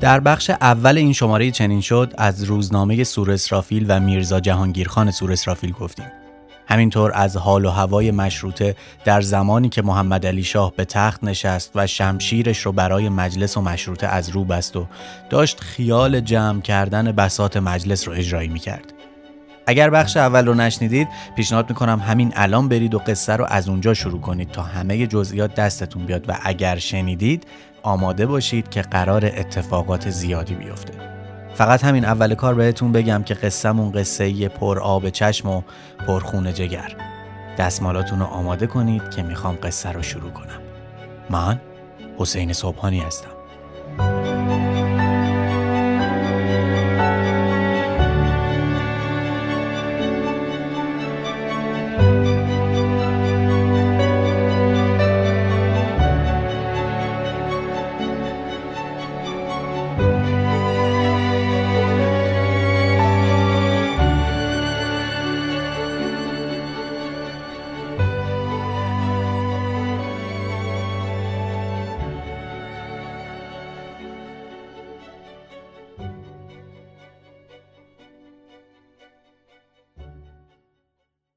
[0.00, 5.32] در بخش اول این شماره چنین شد از روزنامه سور اسرافیل و میرزا جهانگیرخان سور
[5.32, 6.06] اسرافیل گفتیم.
[6.68, 11.70] همینطور از حال و هوای مشروطه در زمانی که محمد علی شاه به تخت نشست
[11.74, 14.86] و شمشیرش رو برای مجلس و مشروطه از رو بست و
[15.30, 18.92] داشت خیال جمع کردن بسات مجلس رو اجرایی می‌کرد.
[19.66, 23.94] اگر بخش اول رو نشنیدید پیشنهاد می‌کنم همین الان برید و قصه رو از اونجا
[23.94, 27.44] شروع کنید تا همه جزئیات دستتون بیاد و اگر شنیدید
[27.86, 30.92] آماده باشید که قرار اتفاقات زیادی بیفته.
[31.54, 35.62] فقط همین اول کار بهتون بگم که قصهمون قصه پر آب چشم و
[36.06, 36.96] پر خون جگر.
[37.58, 40.60] دستمالاتون رو آماده کنید که می‌خوام قصه رو شروع کنم.
[41.30, 41.60] من
[42.18, 44.35] حسین صبحانی هستم.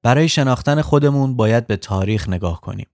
[0.10, 2.88] برای شناختن خودمون باید به تاریخ نگاه کنیم.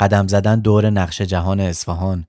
[0.00, 2.26] قدم زدن دور نقش جهان اصفهان،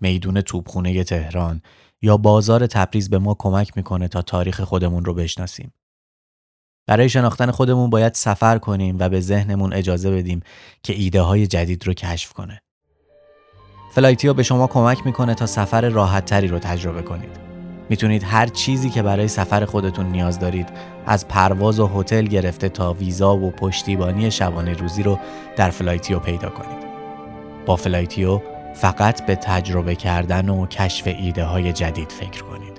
[0.00, 1.62] میدون توپخونه تهران
[2.02, 5.72] یا بازار تبریز به ما کمک می‌کنه تا تاریخ خودمون رو بشناسیم.
[6.86, 10.40] برای شناختن خودمون باید سفر کنیم و به ذهنمون اجازه بدیم
[10.82, 12.62] که ایده های جدید رو کشف کنه.
[13.94, 17.47] Flightio به شما کمک می‌کنه تا سفر راحت تری رو تجربه کنید.
[17.88, 20.68] می‌تونید هر چیزی که برای سفر خودتون نیاز دارید
[21.06, 25.18] از پرواز و هتل گرفته تا ویزا و پشتیبانی شبانه روزی رو
[25.56, 26.88] در Flightio پیدا کنید.
[27.66, 28.40] با Flightio
[28.74, 32.78] فقط به تجربه کردن و کشف ایده های جدید فکر کنید.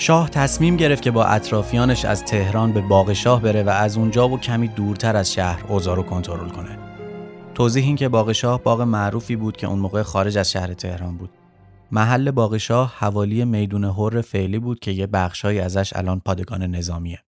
[0.00, 4.28] شاه تصمیم گرفت که با اطرافیانش از تهران به باغ شاه بره و از اونجا
[4.28, 6.78] و کمی دورتر از شهر اوضاع رو کنترل کنه.
[7.54, 11.16] توضیح این که باغ شاه باغ معروفی بود که اون موقع خارج از شهر تهران
[11.16, 11.30] بود.
[11.90, 17.24] محل باغ شاه حوالی میدون حر فعلی بود که یه بخشهایی ازش الان پادگان نظامیه.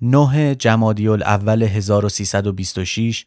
[0.00, 3.26] نه جمادی اول 1326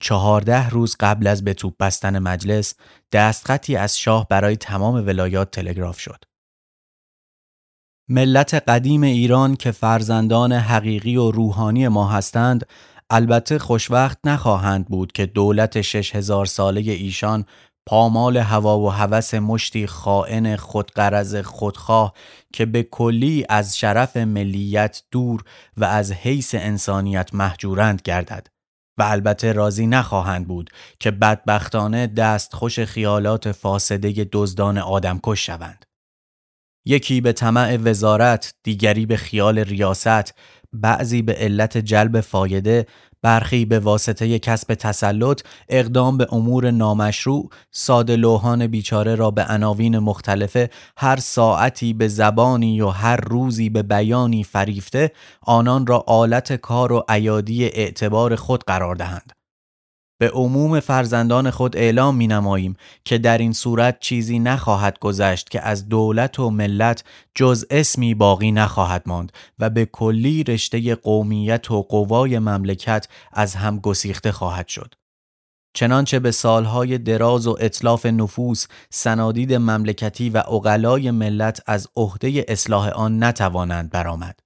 [0.00, 2.74] چهارده روز قبل از به توپ بستن مجلس
[3.12, 6.24] دستخطی از شاه برای تمام ولایات تلگراف شد.
[8.12, 12.66] ملت قدیم ایران که فرزندان حقیقی و روحانی ما هستند
[13.10, 17.44] البته خوشوقت نخواهند بود که دولت شش هزار ساله ایشان
[17.86, 22.12] پامال هوا و هوس مشتی خائن خودقرز خودخواه
[22.52, 25.44] که به کلی از شرف ملیت دور
[25.76, 28.46] و از حیث انسانیت محجورند گردد.
[28.98, 35.91] و البته راضی نخواهند بود که بدبختانه دست خوش خیالات فاسده دزدان آدمکش شوند.
[36.84, 40.34] یکی به طمع وزارت، دیگری به خیال ریاست،
[40.72, 42.86] بعضی به علت جلب فایده،
[43.22, 49.98] برخی به واسطه کسب تسلط، اقدام به امور نامشروع، ساده لوحان بیچاره را به عناوین
[49.98, 55.12] مختلفه، هر ساعتی به زبانی و هر روزی به بیانی فریفته،
[55.42, 59.32] آنان را آلت کار و ایادی اعتبار خود قرار دهند.
[60.18, 65.60] به عموم فرزندان خود اعلام می نماییم که در این صورت چیزی نخواهد گذشت که
[65.60, 71.82] از دولت و ملت جز اسمی باقی نخواهد ماند و به کلی رشته قومیت و
[71.82, 74.94] قوای مملکت از هم گسیخته خواهد شد.
[75.74, 82.88] چنانچه به سالهای دراز و اطلاف نفوس سنادید مملکتی و اقلای ملت از عهده اصلاح
[82.88, 84.41] آن نتوانند برآمد.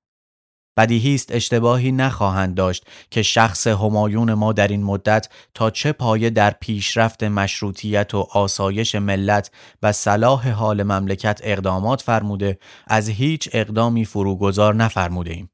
[0.76, 6.30] بدیهی است اشتباهی نخواهند داشت که شخص همایون ما در این مدت تا چه پایه
[6.30, 9.50] در پیشرفت مشروطیت و آسایش ملت
[9.82, 15.50] و صلاح حال مملکت اقدامات فرموده از هیچ اقدامی فروگذار نفرموده ایم.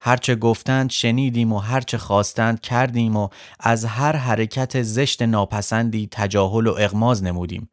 [0.00, 3.28] هرچه گفتند شنیدیم و هرچه خواستند کردیم و
[3.60, 7.70] از هر حرکت زشت ناپسندی تجاهل و اغماز نمودیم.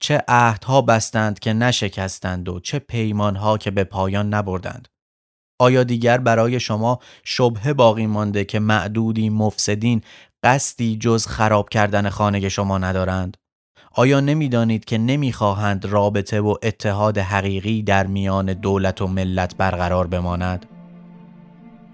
[0.00, 4.88] چه عهدها بستند که نشکستند و چه پیمانها که به پایان نبردند.
[5.60, 10.02] آیا دیگر برای شما شبه باقی مانده که معدودی مفسدین
[10.42, 13.36] قصدی جز خراب کردن خانه شما ندارند؟
[13.94, 20.66] آیا نمی‌دانید که نمی‌خواهند رابطه و اتحاد حقیقی در میان دولت و ملت برقرار بماند؟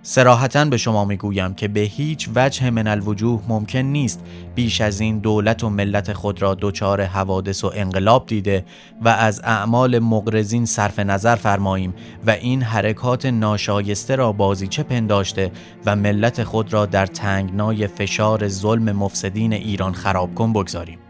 [0.06, 4.20] سراحتا به شما می‌گویم که به هیچ وجه من الوجوه ممکن نیست
[4.54, 8.64] بیش از این دولت و ملت خود را دچار حوادث و انقلاب دیده
[9.02, 11.94] و از اعمال مغرزین صرف نظر فرماییم
[12.26, 15.50] و این حرکات ناشایسته را بازیچه پنداشته
[15.86, 21.03] و ملت خود را در تنگنای فشار ظلم مفسدین ایران خراب کن بگذاریم.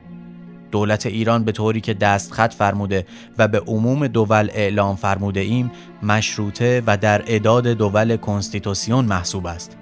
[0.75, 3.07] دولت ایران به طوری که دستخط فرموده
[3.39, 5.71] و به عموم دول اعلام فرموده ایم
[6.03, 9.77] مشروطه و در اداد دول کنستیتوسیون محسوب است.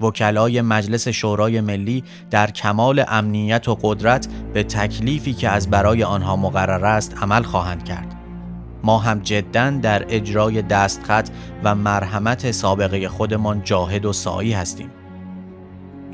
[0.00, 6.36] وکلای مجلس شورای ملی در کمال امنیت و قدرت به تکلیفی که از برای آنها
[6.36, 8.14] مقرر است عمل خواهند کرد.
[8.84, 11.28] ما هم جدا در اجرای دستخط
[11.64, 14.90] و مرحمت سابقه خودمان جاهد و سایی هستیم.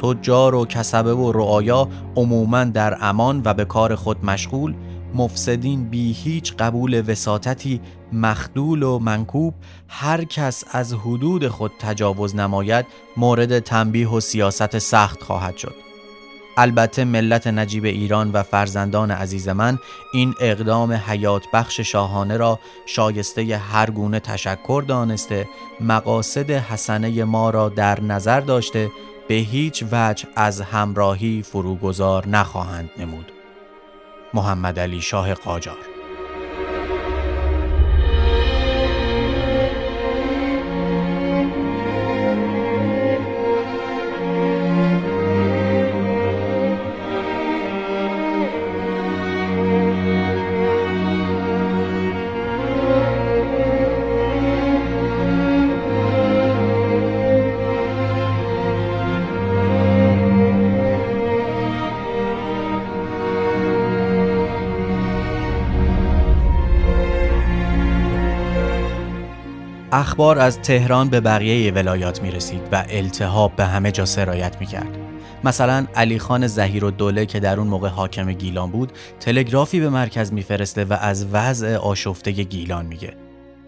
[0.02, 4.74] تجار و کسبه و رعایا عموما در امان و به کار خود مشغول
[5.14, 7.80] مفسدین بی هیچ قبول وساطتی
[8.12, 9.54] مخدول و منکوب
[9.88, 15.74] هر کس از حدود خود تجاوز نماید مورد تنبیه و سیاست سخت خواهد شد.
[16.56, 19.78] البته ملت نجیب ایران و فرزندان عزیز من
[20.12, 25.48] این اقدام حیات بخش شاهانه را شایسته هر گونه تشکر دانسته
[25.80, 28.90] مقاصد حسنه ما را در نظر داشته
[29.28, 33.32] به هیچ وجه از همراهی فروگذار نخواهند نمود.
[34.34, 35.91] محمد علی شاه قاجار
[70.12, 74.66] اخبار از تهران به بقیه ولایات می رسید و التهاب به همه جا سرایت می
[74.66, 74.96] کرد.
[75.44, 79.88] مثلا علی خان زهیر و دوله که در اون موقع حاکم گیلان بود تلگرافی به
[79.88, 83.14] مرکز میفرسته و از وضع آشفته گیلان میگه.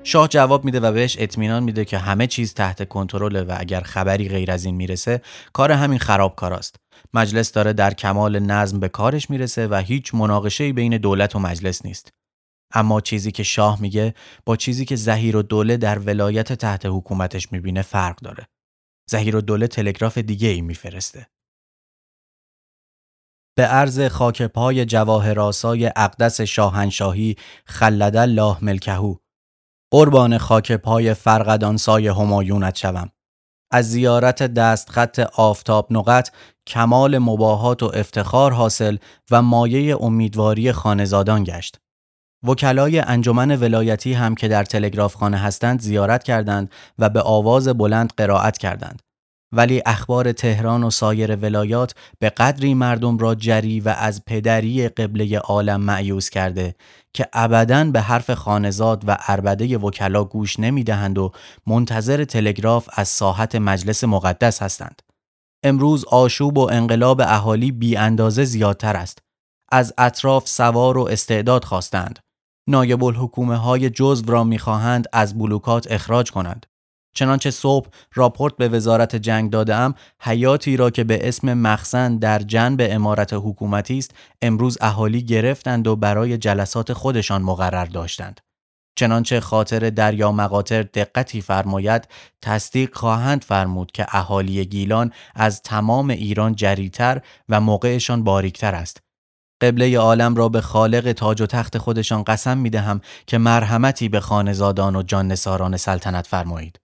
[0.03, 4.29] شاه جواب میده و بهش اطمینان میده که همه چیز تحت کنترل و اگر خبری
[4.29, 5.21] غیر از این می‌رسه
[5.53, 6.77] کار همین خرابکاراست.
[7.15, 11.87] مجلس داره در کمال نظم به کارش می‌رسه و هیچ مناقشه بین دولت و مجلس
[11.87, 12.13] نیست.
[12.75, 17.53] اما چیزی که شاه میگه با چیزی که زهیر و دوله در ولایت تحت حکومتش
[17.53, 18.49] می‌بینه فرق داره.
[19.11, 21.27] زهیر و دوله تلگراف دیگه ای میفرسته.
[23.57, 27.37] به عرض خاک پای جواهراسای اقدس شاهنشاهی
[27.67, 29.17] خلد الله ملکهو
[29.93, 33.11] قربان خاک پای فرقدانسای همایونت شوم
[33.73, 36.31] از زیارت دستخط آفتاب نقط
[36.67, 38.97] کمال مباهات و افتخار حاصل
[39.31, 41.81] و مایه امیدواری خانزادان گشت
[42.45, 48.13] وکلای انجمن ولایتی هم که در تلگراف خانه هستند زیارت کردند و به آواز بلند
[48.17, 49.03] قرائت کردند.
[49.53, 55.39] ولی اخبار تهران و سایر ولایات به قدری مردم را جری و از پدری قبله
[55.39, 56.75] عالم معیوز کرده
[57.15, 61.33] که ابدا به حرف خانزاد و اربده وکلا گوش نمی‌دهند و
[61.67, 65.03] منتظر تلگراف از ساحت مجلس مقدس هستند.
[65.63, 69.19] امروز آشوب و انقلاب اهالی بی اندازه زیادتر است.
[69.73, 72.19] از اطراف سوار و استعداد خواستند.
[72.67, 76.67] نایب الحکومه های جزو را می‌خواهند از بلوکات اخراج کنند.
[77.15, 82.81] چنانچه صبح راپورت به وزارت جنگ دادم حیاتی را که به اسم مخزن در جنب
[82.91, 84.11] امارت حکومتی است
[84.43, 88.41] امروز اهالی گرفتند و برای جلسات خودشان مقرر داشتند.
[88.97, 92.09] چنانچه خاطر دریا مقاطر دقتی فرماید
[92.43, 99.04] تصدیق خواهند فرمود که اهالی گیلان از تمام ایران جریتر و موقعشان باریکتر است
[99.65, 104.21] قبله عالم را به خالق تاج و تخت خودشان قسم می دهم که مرحمتی به
[104.21, 106.81] خانزادان و جان نساران سلطنت فرمایید.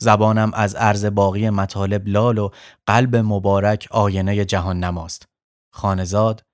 [0.00, 2.50] زبانم از عرض باقی مطالب لال و
[2.86, 5.28] قلب مبارک آینه جهان نماست.
[5.72, 6.44] خانزاد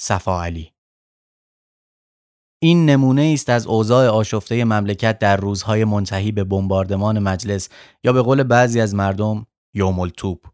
[0.00, 0.72] صفا علی
[2.62, 7.68] این نمونه است از اوضاع آشفته مملکت در روزهای منتهی به بمباردمان مجلس
[8.04, 10.44] یا به قول بعضی از مردم یوم التوب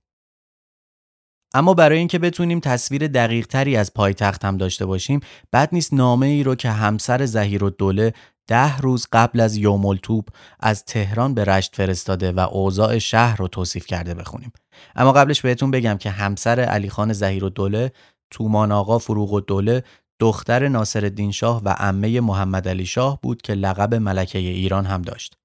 [1.54, 5.20] اما برای اینکه بتونیم تصویر دقیق تری از پایتخت هم داشته باشیم
[5.52, 8.12] بد نیست نامه ای رو که همسر زهیر و دوله
[8.46, 10.28] ده روز قبل از یوم التوب
[10.60, 14.52] از تهران به رشت فرستاده و اوضاع شهر رو توصیف کرده بخونیم.
[14.96, 17.92] اما قبلش بهتون بگم که همسر علی خان زهیر و دوله
[18.30, 19.84] تومان آقا فروغ و دوله
[20.18, 25.36] دختر ناصر شاه و عمه محمد علی شاه بود که لقب ملکه ایران هم داشت.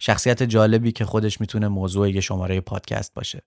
[0.00, 3.42] شخصیت جالبی که خودش می‌تونه موضوع یه شماره پادکست باشه.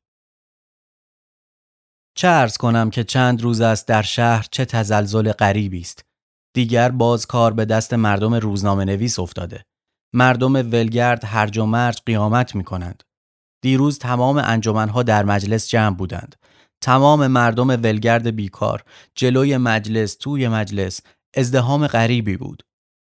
[2.15, 6.05] چه ارز کنم که چند روز است در شهر چه تزلزل غریبی است
[6.55, 9.65] دیگر باز کار به دست مردم روزنامه نویس افتاده
[10.13, 13.03] مردم ولگرد هرج و مرج قیامت می کنند
[13.63, 16.36] دیروز تمام انجمنها در مجلس جمع بودند.
[16.82, 18.84] تمام مردم ولگرد بیکار
[19.15, 21.01] جلوی مجلس توی مجلس
[21.36, 22.63] ازدهام غریبی بود.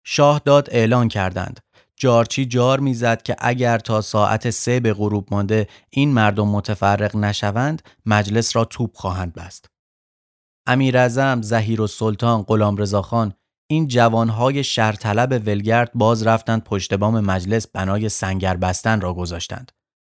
[0.06, 1.60] شاه داد اعلان کردند.
[1.96, 7.82] جارچی جار می‌زد که اگر تا ساعت سه به غروب مانده این مردم متفرق نشوند
[8.06, 9.70] مجلس را توپ خواهند بست.
[10.66, 13.34] امیرعظم، زهیر و سلطان، غلام رضاخان
[13.70, 19.72] این جوانهای شرطلب ولگرد باز رفتند پشت بام مجلس بنای سنگر بستن را گذاشتند.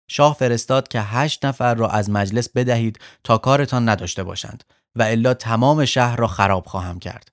[0.10, 4.64] شاه فرستاد که هشت نفر را از مجلس بدهید تا کارتان نداشته باشند
[4.96, 7.32] و الا تمام شهر را خراب خواهم کرد.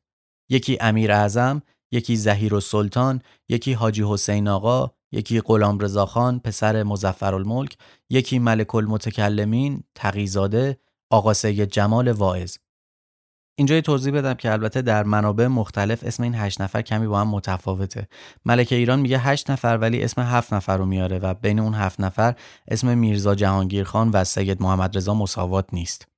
[0.50, 1.62] یکی امیر اعظم،
[1.94, 7.76] یکی زهیر و سلطان، یکی حاجی حسین آقا، یکی غلام رضاخان پسر مزفرالملک،
[8.10, 10.78] یکی ملک المتکلمین تقیزاده،
[11.10, 12.56] آقا سید جمال واعظ.
[13.58, 17.28] اینجا توضیح بدم که البته در منابع مختلف اسم این هشت نفر کمی با هم
[17.28, 18.08] متفاوته
[18.44, 22.00] ملک ایران میگه هشت نفر ولی اسم هفت نفر رو میاره و بین اون هفت
[22.00, 22.34] نفر
[22.68, 26.13] اسم میرزا جهانگیر خان و سید محمد رضا مساوات نیست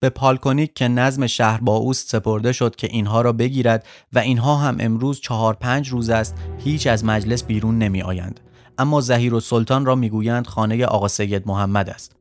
[0.00, 4.56] به پالکونیک که نظم شهر با اوست سپرده شد که اینها را بگیرد و اینها
[4.56, 8.40] هم امروز چهار پنج روز است هیچ از مجلس بیرون نمی آیند.
[8.78, 12.16] اما زهیر و سلطان را می‌گویند خانه آقا سید محمد است.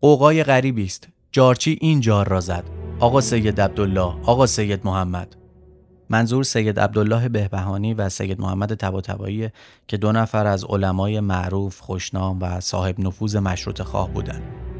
[0.00, 1.08] قوقای غریبی است.
[1.32, 2.64] جارچی این جار را زد.
[3.00, 5.36] آقا سید عبدالله، آقا سید محمد.
[6.10, 9.48] منظور سید عبدالله بهبهانی و سید محمد تباتبایی
[9.88, 14.71] که دو نفر از علمای معروف، خوشنام و صاحب نفوذ مشروط خواه بودند.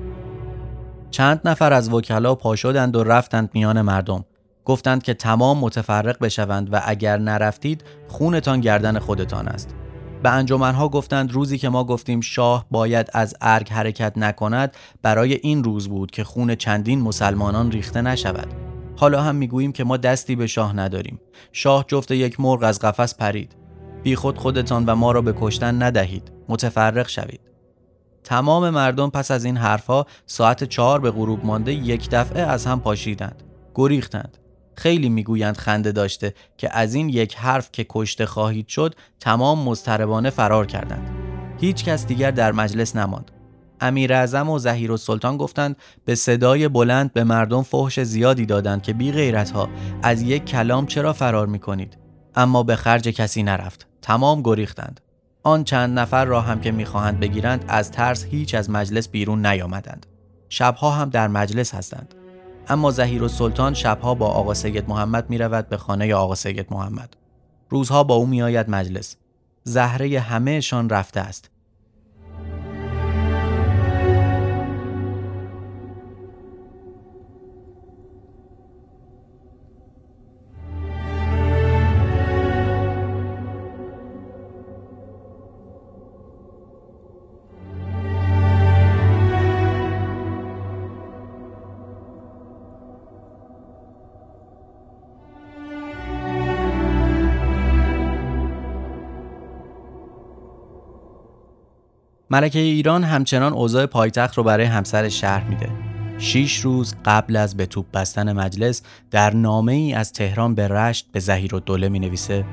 [1.13, 4.25] چند نفر از وکلا پا شدند و رفتند میان مردم.
[4.65, 9.75] گفتند که تمام متفرق بشوند و اگر نرفتید خونتان گردن خودتان است.
[10.23, 15.65] به انجمنها گفتند روزی که ما گفتیم شاه باید از ارگ حرکت نکند برای این
[15.65, 18.49] روز بود که خون چندین مسلمانان ریخته نشود.
[18.97, 21.21] حالا هم می‌گوییم که ما دستی به شاه نداریم.
[21.53, 23.57] شاه جفت یک مرغ از قفس پرید.
[24.03, 26.33] بی خود خودتان و ما را به کشتن ندهید.
[26.49, 27.52] متفرق شوید.
[28.25, 32.81] تمام مردم پس از این حرفها ساعت چهار به غروب مانده یک دفعه از هم
[32.81, 33.43] پاشیدند
[33.75, 34.39] گریختند.
[34.77, 40.31] خیلی می‌گویند خنده داشته که از این یک حرف که کشته خواهید شد تمام مضطربانه
[40.31, 41.11] فرار کردند.
[41.61, 43.31] هیچ کس دیگر در مجلس نماند.
[43.81, 48.83] امیر اعظم و زهیر و سلطان گفتند به صدای بلند به مردم فحش زیادی دادند
[48.83, 49.69] که بی غیرت ها
[50.03, 51.99] از یک کلام چرا فرار می کنید
[52.35, 53.87] اما به خرج کسی نرفت.
[54.03, 55.01] تمام گریختند.
[55.43, 60.07] آن چند نفر را هم که می‌خواهند بگیرند از ترس هیچ از مجلس بیرون نیامدند
[60.49, 62.15] شبها هم در مجلس هستند
[62.69, 66.67] اما زهیر و سلطان شبها با آقا سید محمد می رود به خانه آقا سید
[66.71, 67.17] محمد.
[67.69, 69.17] روزها با او می آید مجلس.
[69.65, 71.51] زهره همهشان رفته است.
[102.33, 105.71] ملکه ایران همچنان اوضاع پایتخت رو برای همسر شهر میده.
[106.19, 111.09] شیش روز قبل از به توپ بستن مجلس در نامه ای از تهران به رشت
[111.13, 112.45] به زهیر و دوله می نویسه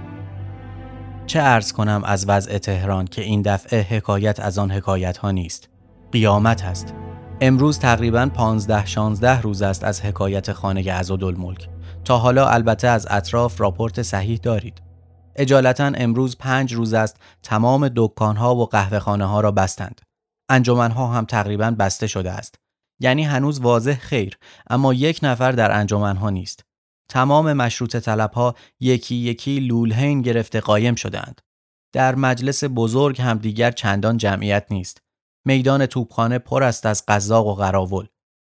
[1.25, 5.69] چه ارز کنم از وضع تهران که این دفعه حکایت از آن حکایت ها نیست.
[6.11, 6.93] قیامت هست.
[7.41, 11.69] امروز تقریبا 15 16 روز است از حکایت خانه عزادالملک.
[12.05, 14.88] تا حالا البته از اطراف راپورت صحیح دارید.
[15.39, 20.01] اجالتا امروز پنج روز است تمام دکانها و قهوهخانه ها را بستند.
[20.49, 22.55] انجمنها هم تقریبا بسته شده است.
[23.01, 24.37] یعنی هنوز واضح خیر
[24.69, 26.63] اما یک نفر در انجمنها نیست.
[27.09, 31.41] تمام مشروط طلب ها یکی یکی لولهین گرفته قایم شدهاند.
[31.93, 35.01] در مجلس بزرگ هم دیگر چندان جمعیت نیست.
[35.45, 38.07] میدان توپخانه پر است از قزاق و قراول.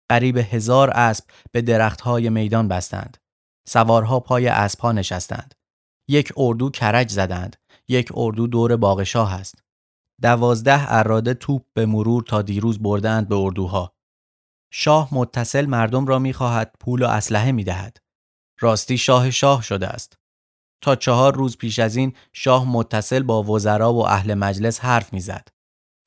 [0.09, 3.17] قریب هزار اسب به درختهای میدان بستند.
[3.67, 5.53] سوارها پای اسبها نشستند.
[6.07, 7.55] یک اردو کرج زدند.
[7.87, 9.63] یک اردو دور باغشاه است.
[10.21, 13.93] دوازده اراده توپ به مرور تا دیروز بردند به اردوها.
[14.73, 17.97] شاه متصل مردم را می‌خواهد پول و اسلحه می‌دهد.
[18.59, 20.17] راستی شاه شاه شده است.
[20.81, 25.47] تا چهار روز پیش از این شاه متصل با وزرا و اهل مجلس حرف می‌زد.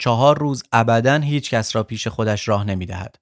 [0.01, 3.17] چهار روز ابدا هیچ کس را پیش خودش راه نمی‌دهد.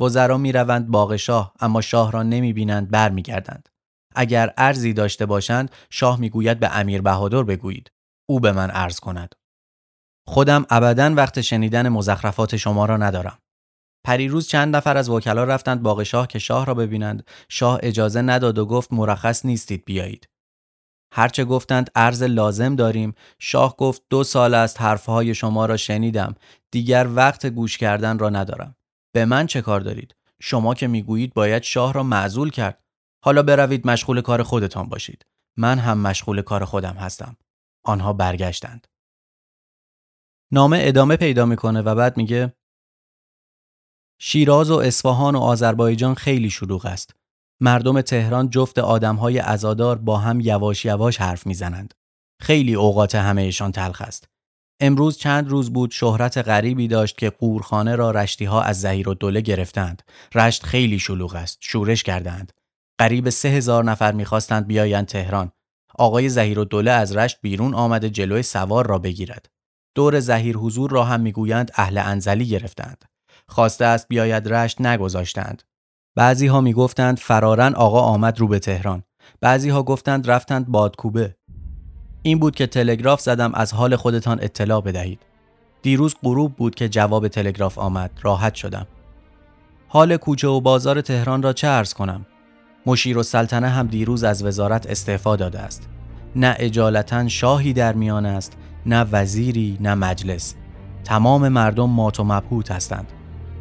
[0.00, 3.68] وزرا می‌روند باغ شاه اما شاه را نمی‌بینند برمیگردند.
[4.16, 7.90] اگر ارزی داشته باشند شاه می‌گوید به امیر بهادر بگویید.
[8.28, 9.34] او به من ارز کند.
[10.28, 13.38] خودم ابدا وقت شنیدن مزخرفات شما را ندارم.
[14.04, 17.26] پریروز چند نفر از وکلا رفتند باغ شاه که شاه را ببینند.
[17.48, 20.28] شاه اجازه نداد و گفت مرخص نیستید بیایید.
[21.12, 23.14] هرچه گفتند ارز لازم داریم.
[23.38, 26.34] شاه گفت دو سال است حرفهای شما را شنیدم.
[26.70, 28.76] دیگر وقت گوش کردن را ندارم.
[29.14, 32.85] به من چه کار دارید؟ شما که می‌گویید باید شاه را معزول کرد.
[33.26, 37.36] حالا بروید مشغول کار خودتان باشید من هم مشغول کار خودم هستم
[37.84, 38.86] آنها برگشتند
[40.52, 42.56] نامه ادامه پیدا می‌کنه و بعد میگه
[44.20, 47.14] شیراز و اصفهان و آذربایجان خیلی شلوغ است
[47.60, 51.94] مردم تهران جفت آدمهای ازادار با هم یواش یواش حرف می‌زنند.
[52.40, 54.28] خیلی اوقات همهشان تلخ است.
[54.80, 59.14] امروز چند روز بود شهرت غریبی داشت که قورخانه را رشتی ها از زهیر و
[59.14, 60.02] دوله گرفتند.
[60.34, 61.58] رشت خیلی شلوغ است.
[61.60, 62.52] شورش کردند.
[62.98, 65.52] قریب سه هزار نفر می‌خواستند بیایند تهران.
[65.98, 69.46] آقای زهیر و دوله از رشت بیرون آمده جلوی سوار را بگیرد.
[69.94, 73.04] دور زهیر حضور را هم می‌گویند اهل انزلی گرفتند.
[73.48, 75.62] خواسته است بیاید رشت نگذاشتند.
[76.16, 79.02] بعضی ها می گفتند فرارن آقا آمد رو به تهران.
[79.40, 81.36] بعضی ها گفتند رفتند بادکوبه.
[82.22, 85.20] این بود که تلگراف زدم از حال خودتان اطلاع بدهید.
[85.82, 88.10] دیروز غروب بود که جواب تلگراف آمد.
[88.22, 88.86] راحت شدم.
[89.88, 92.26] حال کوچه و بازار تهران را چه ارز کنم؟
[92.86, 95.88] مشیر و سلطنه هم دیروز از وزارت استعفا داده است.
[96.36, 98.52] نه اجالتا شاهی در میان است،
[98.86, 100.54] نه وزیری، نه مجلس.
[101.04, 103.12] تمام مردم مات و مبهوت هستند.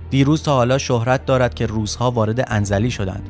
[0.10, 3.30] دیروز تا حالا شهرت دارد که روزها وارد انزلی شدند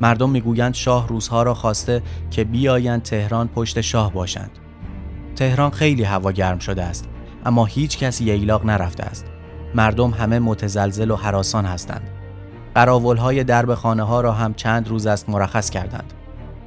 [0.00, 4.50] مردم می‌گویند شاه روزها را خواسته که بیایند تهران پشت شاه باشند
[5.36, 7.08] تهران خیلی هوا گرم شده است
[7.46, 9.26] اما هیچ کسی ییلاق نرفته است
[9.74, 12.10] مردم همه متزلزل و حراسان هستند
[12.74, 16.12] قراول های درب خانه ها را هم چند روز است مرخص کردند.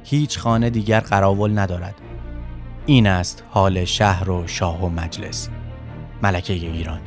[0.04, 1.94] هیچ خانه دیگر قراول ندارد.
[2.86, 5.48] این است حال شهر و شاه و مجلس.
[6.22, 7.00] ملکه ایران.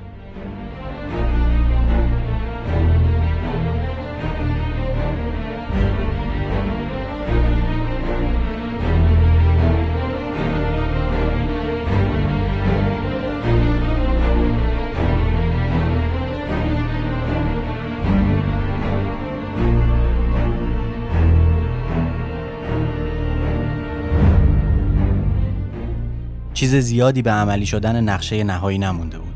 [26.59, 29.35] چیز زیادی به عملی شدن نقشه نهایی نمونده بود.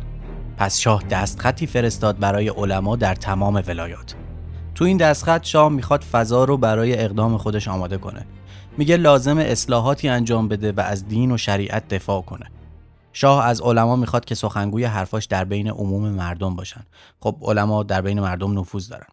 [0.58, 4.16] پس شاه دستخطی فرستاد برای علما در تمام ولایات.
[4.76, 8.26] تو این دستخط شاه می‌خواد فضا رو برای اقدام خودش آماده کنه.
[8.78, 12.46] میگه لازم اصلاحاتی انجام بده و از دین و شریعت دفاع کنه.
[13.14, 16.84] شاه از علما می‌خواد که سخنگوی حرفاش در بین عموم مردم باشن.
[17.20, 19.08] خب علما در بین مردم نفوذ دارن.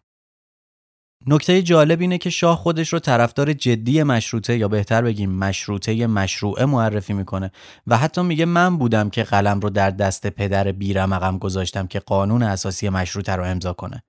[1.27, 6.65] نکته جالب اینه که شاه خودش رو طرفدار جدی مشروطه یا بهتر بگیم مشروطه مشروعه
[6.65, 7.51] معرفی می‌کنه
[7.87, 12.43] و حتی میگه من بودم که قلم رو در دست پدر بیرمقم گذاشتم که قانون
[12.43, 14.03] اساسی مشروطه رو امضا کنه.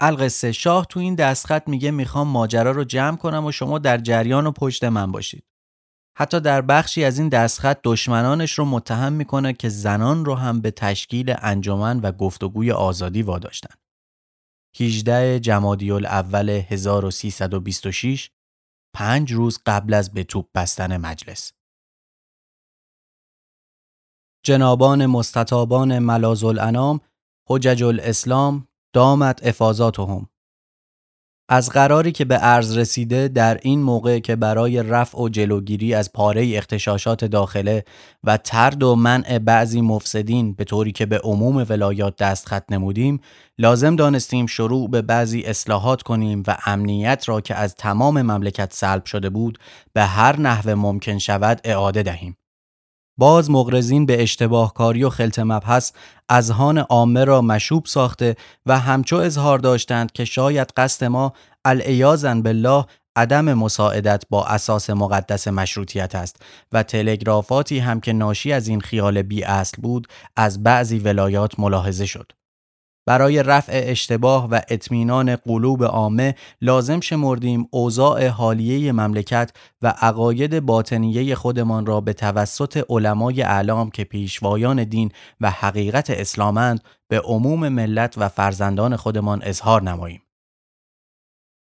[0.00, 4.46] القصه شاه تو این دستخط میگه می‌خوام ماجرا رو جمع کنم و شما در جریان
[4.46, 5.44] و پشت من باشید.
[6.18, 10.70] حتی در بخشی از این دستخط دشمنانش رو متهم می‌کنه که زنان رو هم به
[10.70, 13.74] تشکیل انجمن و گفتگوی آزادی واداشتن.
[14.80, 18.30] 18 جمادی الاول 1326
[18.94, 21.52] پنج روز قبل از به توپ بستن مجلس.
[24.44, 27.00] جنابان مستطابان ملاز الانام
[27.48, 30.28] حجج الاسلام دامت افاظاتهم.
[31.48, 36.12] از قراری که به ارز رسیده در این موقع که برای رفع و جلوگیری از
[36.12, 37.84] پاره اختشاشات داخله
[38.24, 43.20] و ترد و منع بعضی مفسدین به طوری که به عموم ولایات دستخط نمودیم
[43.58, 49.04] لازم دانستیم شروع به بعضی اصلاحات کنیم و امنیت را که از تمام مملکت سلب
[49.04, 49.58] شده بود
[49.92, 52.36] به هر نحو ممکن شود اعاده دهیم.
[53.18, 55.92] باز مغرزین به اشتباه کاری و خلط مبحث
[56.28, 61.32] اذهان عامه را مشوب ساخته و همچو اظهار داشتند که شاید قصد ما
[61.64, 62.84] العیاذن بالله
[63.16, 69.22] عدم مساعدت با اساس مقدس مشروطیت است و تلگرافاتی هم که ناشی از این خیال
[69.22, 72.32] بی اصل بود از بعضی ولایات ملاحظه شد.
[73.06, 81.34] برای رفع اشتباه و اطمینان قلوب عامه لازم شمردیم اوضاع حالیه مملکت و عقاید باطنیه
[81.34, 88.14] خودمان را به توسط علمای اعلام که پیشوایان دین و حقیقت اسلامند به عموم ملت
[88.18, 90.22] و فرزندان خودمان اظهار نماییم.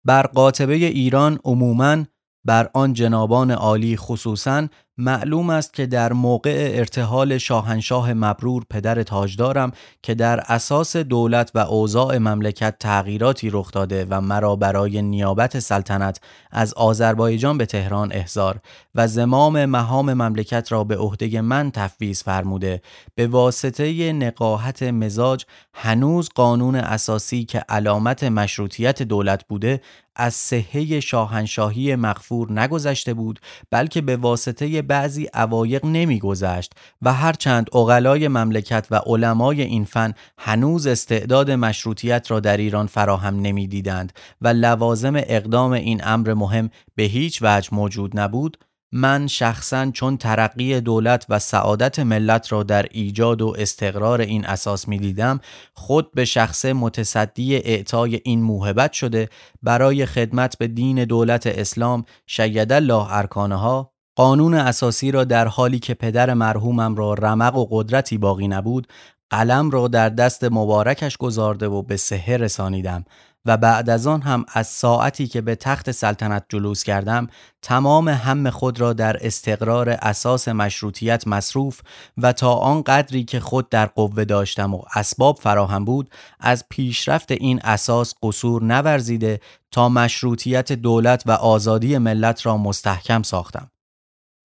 [0.05, 2.03] بر قاطبه ایران عموماً
[2.45, 9.71] بر آن جنابان عالی خصوصاً معلوم است که در موقع ارتحال شاهنشاه مبرور پدر تاجدارم
[10.03, 16.19] که در اساس دولت و اوضاع مملکت تغییراتی رخ داده و مرا برای نیابت سلطنت
[16.51, 18.59] از آذربایجان به تهران احضار
[18.95, 22.81] و زمام مهام مملکت را به عهده من تفویض فرموده
[23.15, 29.81] به واسطه نقاهت مزاج هنوز قانون اساسی که علامت مشروطیت دولت بوده
[30.15, 33.39] از صحه شاهنشاهی مغفور نگذشته بود
[33.71, 40.87] بلکه به واسطه بعضی عوایق نمیگذشت و هرچند اغلای مملکت و علمای این فن هنوز
[40.87, 47.39] استعداد مشروطیت را در ایران فراهم نمی‌دیدند و لوازم اقدام این امر مهم به هیچ
[47.41, 48.57] وجه موجود نبود
[48.95, 54.87] من شخصا چون ترقی دولت و سعادت ملت را در ایجاد و استقرار این اساس
[54.87, 55.39] می دیدم
[55.73, 59.29] خود به شخص متصدی اعطای این موهبت شده
[59.63, 65.93] برای خدمت به دین دولت اسلام شید الله ارکانها قانون اساسی را در حالی که
[65.93, 68.87] پدر مرحومم را رمق و قدرتی باقی نبود
[69.29, 73.05] قلم را در دست مبارکش گذارده و به سهه رسانیدم
[73.45, 77.27] و بعد از آن هم از ساعتی که به تخت سلطنت جلوس کردم
[77.61, 81.81] تمام هم خود را در استقرار اساس مشروطیت مصروف
[82.17, 87.31] و تا آن قدری که خود در قوه داشتم و اسباب فراهم بود از پیشرفت
[87.31, 89.39] این اساس قصور نورزیده
[89.71, 93.72] تا مشروطیت دولت و آزادی ملت را مستحکم ساختم.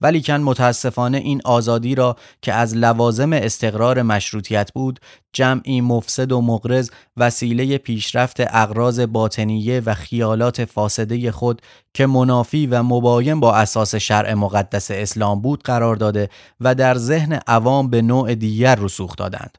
[0.00, 5.00] ولیکن متاسفانه این آزادی را که از لوازم استقرار مشروطیت بود
[5.32, 11.62] جمعی مفسد و مغرز وسیله پیشرفت اغراض باطنیه و خیالات فاسده خود
[11.94, 16.28] که منافی و مباین با اساس شرع مقدس اسلام بود قرار داده
[16.60, 19.58] و در ذهن عوام به نوع دیگر رسوخ دادند.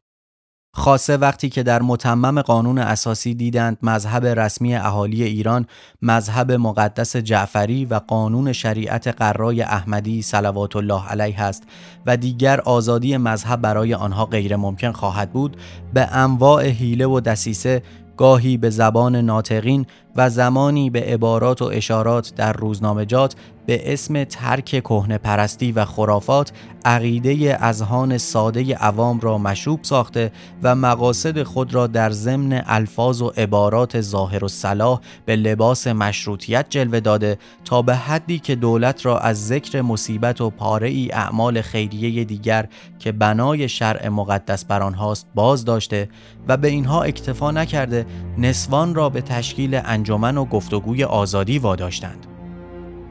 [0.80, 5.66] خاصه وقتی که در متمم قانون اساسی دیدند مذهب رسمی اهالی ایران
[6.02, 11.64] مذهب مقدس جعفری و قانون شریعت قرای احمدی صلوات الله علیه است
[12.06, 15.58] و دیگر آزادی مذهب برای آنها غیر ممکن خواهد بود
[15.94, 17.82] به انواع حیله و دسیسه
[18.18, 23.36] گاهی به زبان ناطقین و زمانی به عبارات و اشارات در روزنامجات
[23.70, 26.52] به اسم ترک کهنه پرستی و خرافات
[26.86, 30.32] عقیده اذهان ساده عوام را مشوب ساخته
[30.64, 36.66] و مقاصد خود را در ضمن الفاظ و عبارات ظاهر و صلاح به لباس مشروطیت
[36.70, 41.62] جلوه داده تا به حدی که دولت را از ذکر مصیبت و پاره ای اعمال
[41.62, 42.68] خیریه دیگر
[43.00, 46.10] که بنای شرع مقدس بر آنهاست باز داشته
[46.48, 48.06] و به اینها اکتفا نکرده
[48.38, 52.26] نسوان را به تشکیل انجمن و گفتگوی آزادی واداشتند.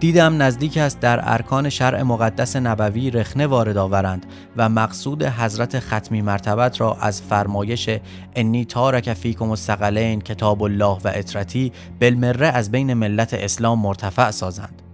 [0.00, 6.22] دیدم نزدیک است در ارکان شرع مقدس نبوی رخنه وارد آورند و مقصود حضرت ختمی
[6.22, 7.90] مرتبت را از فرمایش
[8.34, 14.87] انی تارک فیکم الثقلین کتاب الله و اطرتی بالمره از بین ملت اسلام مرتفع سازند.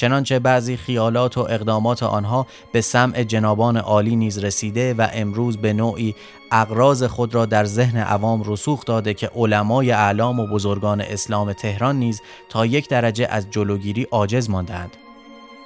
[0.00, 5.72] چنانچه بعضی خیالات و اقدامات آنها به سمع جنابان عالی نیز رسیده و امروز به
[5.72, 6.14] نوعی
[6.52, 11.98] اقراض خود را در ذهن عوام رسوخ داده که علمای اعلام و بزرگان اسلام تهران
[11.98, 14.96] نیز تا یک درجه از جلوگیری عاجز ماندند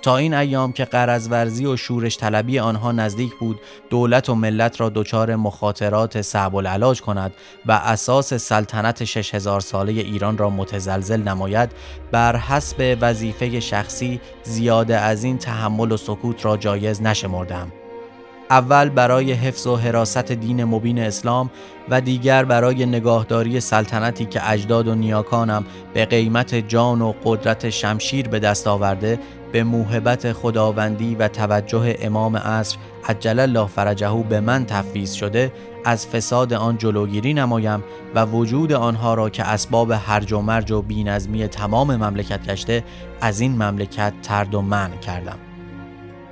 [0.05, 1.29] تا این ایام که قرض
[1.65, 7.33] و شورش طلبی آنها نزدیک بود دولت و ملت را دچار مخاطرات صعب العلاج کند
[7.67, 11.73] و اساس سلطنت 6000 ساله ایران را متزلزل نماید
[12.13, 17.73] بر حسب وظیفه شخصی زیاده از این تحمل و سکوت را جایز نشمردم.
[18.51, 21.51] اول برای حفظ و حراست دین مبین اسلام
[21.89, 25.65] و دیگر برای نگاهداری سلطنتی که اجداد و نیاکانم
[25.95, 29.19] به قیمت جان و قدرت شمشیر به دست آورده
[29.55, 32.77] به موهبت خداوندی و توجه امام عصر
[33.09, 35.53] عجل الله فرجهو به من تفویض شده
[35.85, 40.83] از فساد آن جلوگیری نمایم و وجود آنها را که اسباب هرج و مرج و
[40.83, 42.85] بینظمی تمام مملکت گشته
[43.21, 45.39] از این مملکت ترد و من کردم.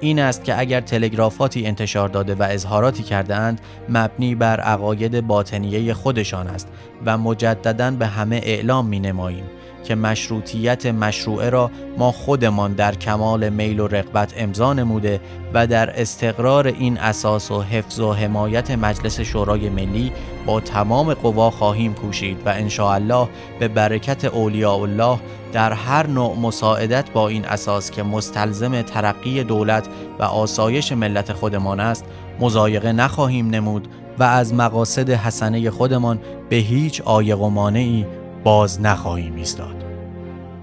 [0.01, 5.95] این است که اگر تلگرافاتی انتشار داده و اظهاراتی کرده اند مبنی بر عقاید باطنیه
[5.95, 6.69] خودشان است
[7.07, 9.45] و مجددا به همه اعلام می نماییم
[9.83, 15.21] که مشروطیت مشروعه را ما خودمان در کمال میل و رغبت امضا نموده
[15.55, 20.13] و در استقرار این اساس و حفظ و حمایت مجلس شورای ملی
[20.47, 25.19] با تمام قوا خواهیم کوشید و الله به برکت اولیاء الله
[25.53, 31.81] در هر نوع مساعدت با این اساس که مستلزم ترقی دولت و آسایش ملت خودمان
[31.81, 32.05] است
[32.41, 38.07] مزایقه نخواهیم نمود و از مقاصد حسنه خودمان به هیچ آیق و مانعی
[38.45, 39.85] باز نخواهیم ایستاد.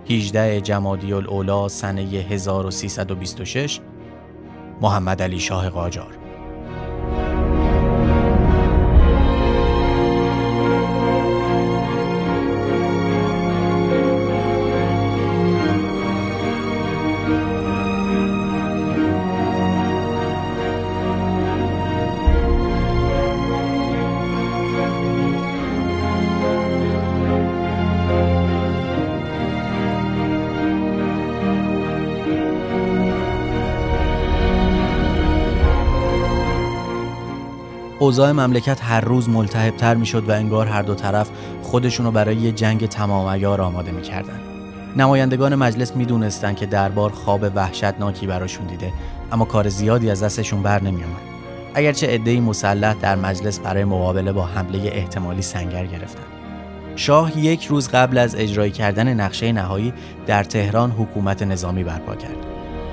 [0.10, 3.80] 18 جمادی الاولا سنه 1326
[4.82, 6.19] محمد علی شاه قاجار.
[38.10, 41.30] اوضاع مملکت هر روز ملتهبتر می‌شد و انگار هر دو طرف
[41.62, 44.40] خودشونو برای یه جنگ تمام ایار آماده می‌کردن.
[44.98, 48.94] نمایندگان مجلس می‌دونستند که دربار خواب وحشتناکی براشون دیده
[49.32, 51.22] اما کار زیادی از دستشون بر نمیومد
[51.74, 56.26] اگرچه عدهای مسلح در مجلس برای مقابله با حمله احتمالی سنگر گرفتند
[56.96, 59.94] شاه یک روز قبل از اجرای کردن نقشه نهایی
[60.28, 62.49] در تهران حکومت نظامی برپا کرد.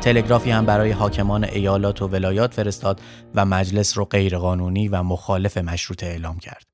[0.07, 3.01] تلگرافی هم برای حاکمان ایالات و ولایات فرستاد
[3.35, 6.67] و مجلس رو غیرقانونی و مخالف مشروطه اعلام کرد.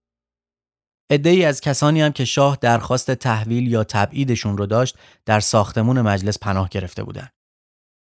[1.10, 6.38] ای از کسانی هم که شاه درخواست تحویل یا تبعیدشون رو داشت در ساختمون مجلس
[6.38, 7.32] پناه گرفته بودند.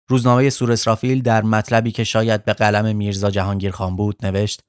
[0.08, 4.60] روزنامه سور اسرافیل در مطلبی که شاید به قلم میرزا جهانگیر خان بود نوشت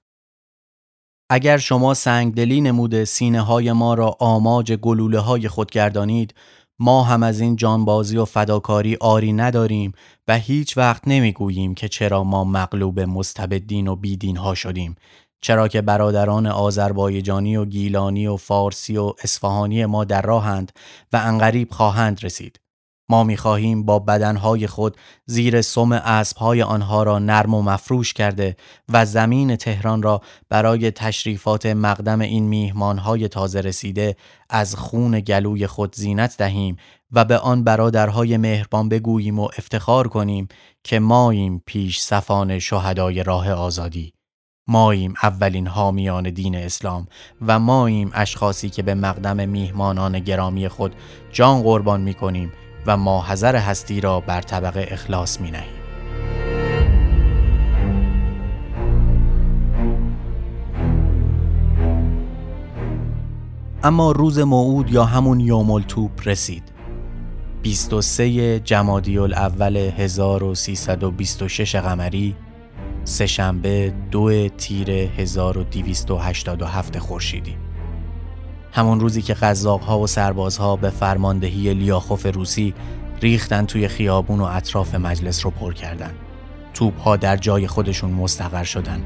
[1.30, 6.34] اگر شما سنگدلی نموده سینه های ما را آماج گلوله های خود گردانید
[6.80, 9.92] ما هم از این جانبازی و فداکاری آری نداریم
[10.28, 14.96] و هیچ وقت نمی‌گوییم که چرا ما مغلوب مستبدین و بیدین ها شدیم.
[15.42, 20.72] چرا که برادران آذربایجانی و گیلانی و فارسی و اصفهانی ما در راهند
[21.14, 22.60] و انقریب خواهند رسید.
[23.10, 28.56] ما می‌خواهیم با بدنهای خود زیر سم اسبهای آنها را نرم و مفروش کرده
[28.90, 34.16] و زمین تهران را برای تشریفات مقدم این میهمانهای تازه رسیده
[34.50, 36.78] از خون گلوی خود زینت دهیم
[37.12, 40.48] و به آن برادرهای مهربان بگوییم و افتخار کنیم
[40.84, 44.14] که ماییم پیش صفان شهدای راه آزادی.
[44.68, 47.08] ماییم اولین حامیان دین اسلام
[47.48, 50.96] و ماییم اشخاصی که به مقدم میهمانان گرامی خود
[51.32, 52.52] جان قربان می کنیم
[52.88, 55.76] و ماحضر هستی را بر طبقه اخلاص می نهیم.
[63.84, 66.64] اما روز موعود یا همون یوم التوب رسید
[67.62, 72.36] 23 جمادی الاول 1326 قمری
[73.04, 77.65] سهشنبه دو تیر 1287 خورشیدی
[78.76, 79.36] همون روزی که
[79.88, 82.74] ها و سربازها به فرماندهی لیاخوف روسی
[83.22, 86.12] ریختن توی خیابون و اطراف مجلس رو پر کردن.
[86.74, 89.02] توپ ها در جای خودشون مستقر شدن.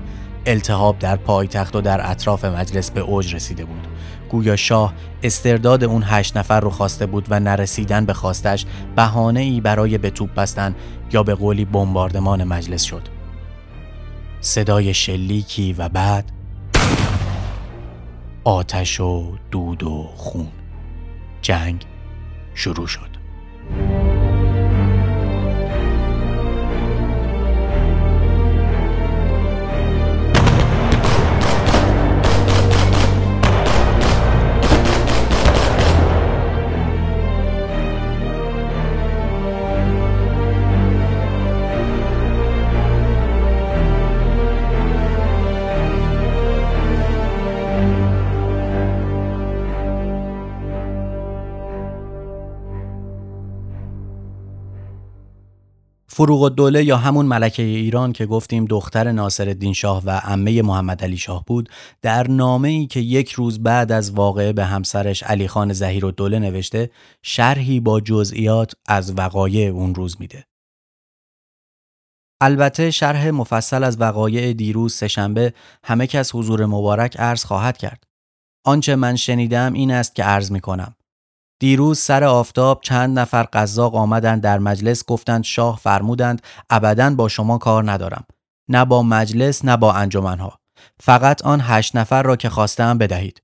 [0.46, 3.88] التهاب در پایتخت و در اطراف مجلس به اوج رسیده بود.
[4.30, 9.62] گویا شاه استرداد اون هشت نفر رو خواسته بود و نرسیدن به خواستش بهانه ای
[9.62, 10.76] برای به توپ بستن
[11.14, 13.08] یا به قولی بمباردمان مجلس شد.
[14.42, 16.39] صدای شلیکی و بعد
[18.50, 20.48] آتش و دود و خون.
[21.42, 21.86] جنگ
[22.54, 23.10] شروع شد.
[56.20, 61.18] فروغ الدوله یا همون ملکه ایران که گفتیم دختر ناصر شاه و عمه محمد علی
[61.18, 61.70] شاه بود
[62.02, 66.40] در نامه ای که یک روز بعد از واقعه به همسرش علی خان زهیر الدوله
[66.40, 66.90] نوشته
[67.24, 70.46] شرحی با جزئیات از وقایع اون روز میده.
[72.42, 75.54] البته شرح مفصل از وقایع دیروز سهشنبه
[75.84, 78.04] همه کس حضور مبارک عرض خواهد کرد.
[78.66, 80.96] آنچه من شنیدم این است که عرض می کنم.
[81.60, 87.58] دیروز سر آفتاب چند نفر قزاق آمدند در مجلس گفتند شاه فرمودند ابدا با شما
[87.58, 88.26] کار ندارم.
[88.70, 90.60] نه با مجلس نه با انجمنها.
[91.00, 93.44] فقط آن هشت نفر را که خواستم بدهید.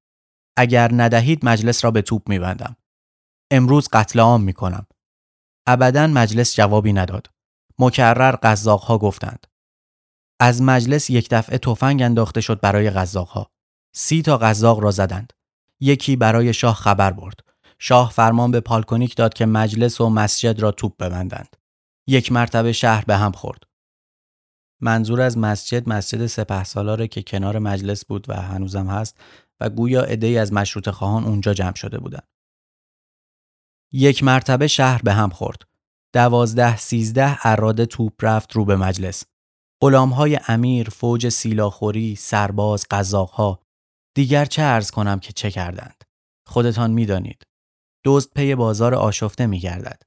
[0.57, 2.75] اگر ندهید مجلس را به توپ میبندم.
[3.51, 4.85] امروز قتل عام می‌کنم.
[5.67, 7.29] ابدا مجلس جوابی نداد.
[7.79, 9.47] مکرر قزاقها گفتند.
[10.39, 13.51] از مجلس یک دفعه تفنگ انداخته شد برای قزاقها
[13.95, 15.33] سی تا قزاق را زدند.
[15.79, 17.44] یکی برای شاه خبر برد.
[17.79, 21.55] شاه فرمان به پالکونیک داد که مجلس و مسجد را توپ ببندند.
[22.07, 23.63] یک مرتبه شهر به هم خورد.
[24.81, 29.17] منظور از مسجد مسجد سپه سالاره که کنار مجلس بود و هنوزم هست
[29.59, 32.27] و گویا عدهای از مشروط خواهان اونجا جمع شده بودند.
[33.91, 35.61] یک مرتبه شهر به هم خورد.
[36.13, 39.23] دوازده سیزده اراده توپ رفت رو به مجلس.
[39.81, 43.59] های امیر، فوج سیلاخوری، سرباز، قزاقها
[44.15, 46.03] دیگر چه ارز کنم که چه کردند؟
[46.47, 47.43] خودتان می‌دانید.
[48.05, 50.01] دزد پی بازار آشفته می گردد.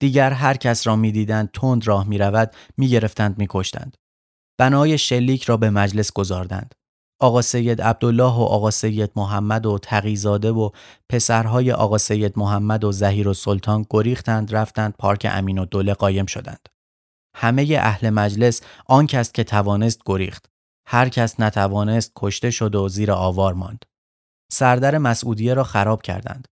[0.00, 3.96] دیگر هر کس را می دیدند تند راه می رود می گرفتند می کشتند.
[4.58, 6.74] بنای شلیک را به مجلس گذاردند.
[7.20, 10.70] آقا سید عبدالله و آقا سید محمد و تقیزاده و
[11.08, 16.26] پسرهای آقا سید محمد و زهیر و سلطان گریختند رفتند پارک امین و دوله قایم
[16.26, 16.68] شدند.
[17.36, 20.50] همه اهل مجلس آن کس که توانست گریخت.
[20.88, 23.84] هر کس نتوانست کشته شد و زیر آوار ماند.
[24.52, 26.48] سردر مسعودیه را خراب کردند.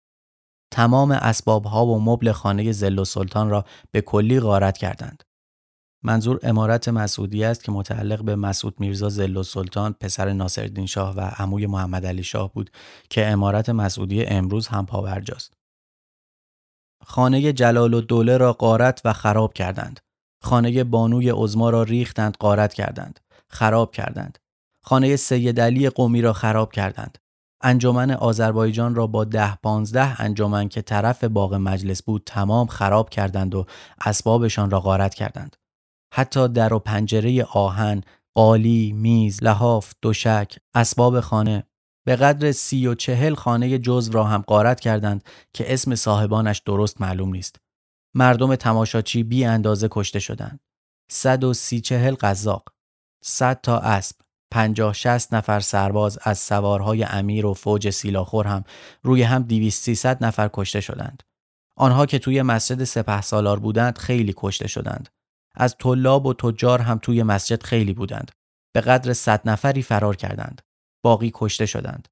[0.73, 5.23] تمام اسبابها و مبل خانه زل و سلطان را به کلی غارت کردند.
[6.03, 11.15] منظور امارت مسعودی است که متعلق به مسعود میرزا زل و سلطان پسر ناصرالدین شاه
[11.15, 12.69] و عموی محمد علی شاه بود
[13.09, 15.53] که امارت مسعودی امروز هم پاورجاست.
[17.05, 19.99] خانه جلال و دوله را قارت و خراب کردند.
[20.41, 23.19] خانه بانوی عزما را ریختند قارت کردند.
[23.49, 24.38] خراب کردند.
[24.83, 27.17] خانه سید علی قومی را خراب کردند.
[27.63, 33.56] انجمن آذربایجان را با ده پانزده انجمن که طرف باغ مجلس بود تمام خراب کردند
[33.56, 33.65] و
[34.06, 35.56] اسبابشان را غارت کردند.
[36.13, 38.02] حتی در و پنجره آهن،
[38.36, 41.63] قالی، میز، لحاف، دوشک، اسباب خانه
[42.06, 45.23] به قدر سی و چهل خانه جزو را هم قارت کردند
[45.54, 47.56] که اسم صاحبانش درست معلوم نیست.
[48.15, 50.60] مردم تماشاچی بی اندازه کشته شدند.
[51.12, 52.69] صد و سی چهل قذاق،
[53.23, 54.15] صد تا اسب،
[54.54, 58.63] پنجاه شست نفر سرباز از سوارهای امیر و فوج سیلاخور هم
[59.04, 61.24] روی هم دیویست سیصد نفر کشته شدند.
[61.78, 65.10] آنها که توی مسجد سپه سالار بودند خیلی کشته شدند.
[65.56, 68.32] از طلاب و تجار هم توی مسجد خیلی بودند.
[68.76, 70.62] به قدر صد نفری فرار کردند.
[71.06, 72.08] باقی کشته شدند.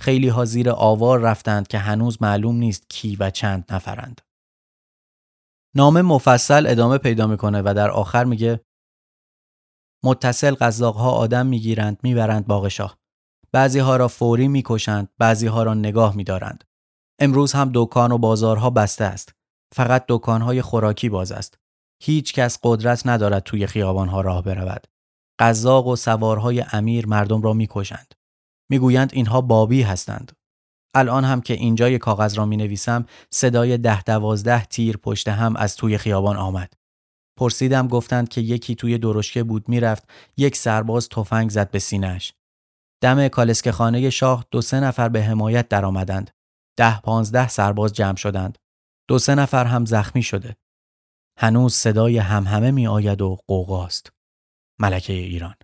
[0.00, 4.20] خیلی ها زیر آوار رفتند که هنوز معلوم نیست کی و چند نفرند.
[5.76, 8.60] نامه مفصل ادامه پیدا می‌کنه و در آخر میگه
[10.04, 12.98] متصل قزاقها آدم می‌گیرند می‌برند باغ شاه.
[13.52, 16.64] بعضی ها را فوری می‌کشند، بعضی ها را نگاه میدارند.
[17.18, 19.34] امروز هم دکان و بازارها بسته است.
[19.74, 21.58] فقط دکانهای خوراکی باز است.
[22.02, 24.86] هیچ کس قدرت ندارد توی خیابانها راه برود.
[25.38, 28.14] قزاق و سوارهای امیر مردم را می‌کشند.
[28.70, 30.32] می‌گویند اینها بابی هستند.
[30.94, 35.76] الان هم که اینجا کاغذ را می نویسم صدای ده دوازده تیر پشت هم از
[35.76, 36.72] توی خیابان آمد.
[37.36, 42.34] پرسیدم گفتند که یکی توی درشکه بود می‌رفت یک سرباز تفنگ زد به سینهش.
[43.02, 46.30] دم کالسکه خانه شاه دو سه نفر به حمایت درآمدند.
[46.78, 48.58] ده پانزده سرباز جمع شدند.
[49.08, 50.56] دو سه نفر هم زخمی شده.
[51.38, 54.12] هنوز صدای همهمه می آید و قوقاست.
[54.80, 55.54] ملکه ایران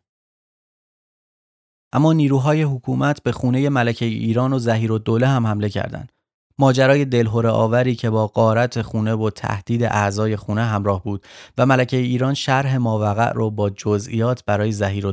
[1.93, 6.13] اما نیروهای حکومت به خونه ملکه ایران و زهیر و دوله هم حمله کردند.
[6.59, 11.25] ماجرای دلهوره آوری که با قارت خونه و تهدید اعضای خونه همراه بود
[11.59, 15.13] و ملکه ایران شرح ماوقع رو با جزئیات برای زهیر و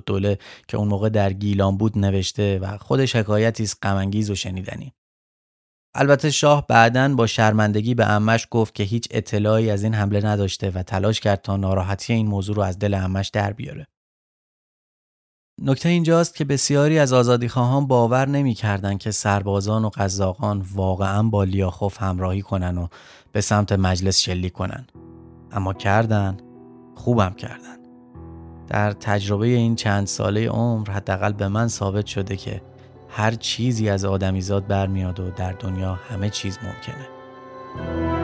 [0.67, 4.93] که اون موقع در گیلان بود نوشته و خودش حکایتی است غمانگیز و شنیدنی.
[5.95, 10.71] البته شاه بعدا با شرمندگی به امش گفت که هیچ اطلاعی از این حمله نداشته
[10.71, 13.87] و تلاش کرد تا ناراحتی این موضوع رو از دل امش در بیاره.
[15.61, 22.01] نکته اینجاست که بسیاری از آزادیخواهان باور نمی‌کردند که سربازان و قزاقان واقعا با لیاخوف
[22.01, 22.87] همراهی کنن و
[23.31, 24.87] به سمت مجلس شلیک کنن.
[25.51, 26.37] اما کردن
[26.95, 27.77] خوبم کردن.
[28.67, 32.61] در تجربه این چند ساله عمر حداقل به من ثابت شده که
[33.09, 38.18] هر چیزی از آدمیزاد برمیاد و در دنیا همه چیز ممکنه.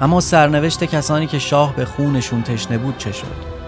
[0.00, 3.58] اما سرنوشت کسانی که شاه به خونشون تشنه بود چه شد؟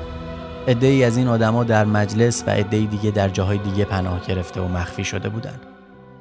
[0.80, 4.68] ای از این آدما در مجلس و عده دیگه در جاهای دیگه پناه گرفته و
[4.68, 5.60] مخفی شده بودند.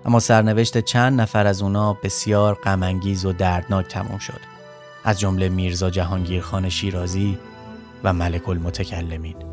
[0.06, 4.40] اما سرنوشت چند نفر از اونا بسیار غمانگیز و دردناک تموم شد.
[5.04, 7.38] از جمله میرزا جهانگیرخان شیرازی
[8.04, 9.49] و ملک المتکلمین.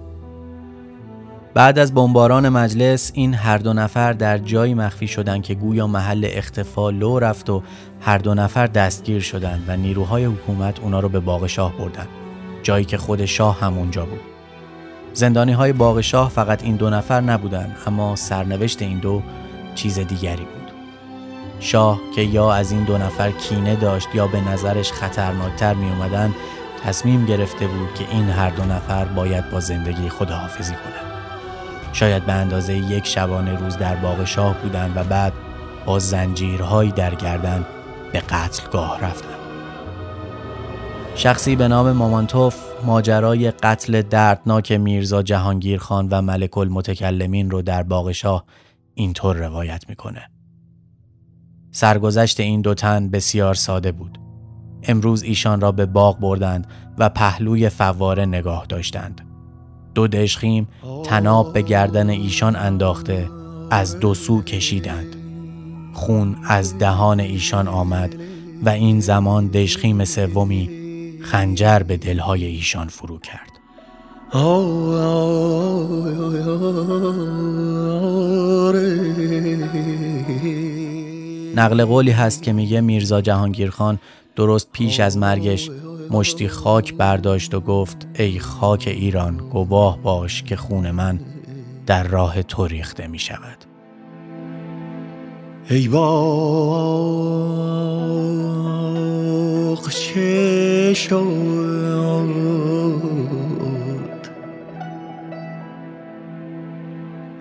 [1.56, 6.28] بعد از بمباران مجلس این هر دو نفر در جایی مخفی شدند که گویا محل
[6.30, 7.62] اختفا لو رفت و
[8.00, 12.06] هر دو نفر دستگیر شدند و نیروهای حکومت اونا رو به باغ شاه بردن
[12.62, 14.20] جایی که خود شاه هم اونجا بود.
[15.12, 19.22] زندانی های باغ شاه فقط این دو نفر نبودند اما سرنوشت این دو
[19.74, 20.70] چیز دیگری بود.
[21.60, 26.34] شاه که یا از این دو نفر کینه داشت یا به نظرش خطرناکتر می اومدن
[26.84, 31.05] تصمیم گرفته بود که این هر دو نفر باید با زندگی خداحافظی کنند.
[31.96, 35.32] شاید به اندازه یک شبانه روز در باغ شاه بودند و بعد
[35.86, 37.66] با زنجیرهایی در گردن
[38.12, 39.38] به قتلگاه رفتند.
[41.14, 47.82] شخصی به نام مامانتوف ماجرای قتل دردناک میرزا جهانگیر خان و ملک المتکلمین رو در
[47.82, 48.44] باغ شاه
[48.94, 50.30] اینطور روایت می‌کنه.
[51.70, 54.18] سرگذشت این دو تن بسیار ساده بود.
[54.82, 56.66] امروز ایشان را به باغ بردند
[56.98, 59.35] و پهلوی فواره نگاه داشتند.
[59.96, 60.68] دو دشخیم
[61.04, 63.28] تناب به گردن ایشان انداخته
[63.70, 65.16] از دو سو کشیدند.
[65.92, 68.14] خون از دهان ایشان آمد
[68.64, 70.70] و این زمان دشخیم سومی
[71.22, 73.50] خنجر به دلهای ایشان فرو کرد.
[81.56, 83.98] نقل قولی هست که میگه میرزا جهانگیر خان
[84.36, 85.70] درست پیش از مرگش
[86.10, 91.20] مشتی خاک برداشت و گفت ای خاک ایران گواه باش که خون من
[91.86, 93.64] در راه تو ریخته می شود
[95.70, 96.06] ای باغ
[99.90, 101.16] چه شد؟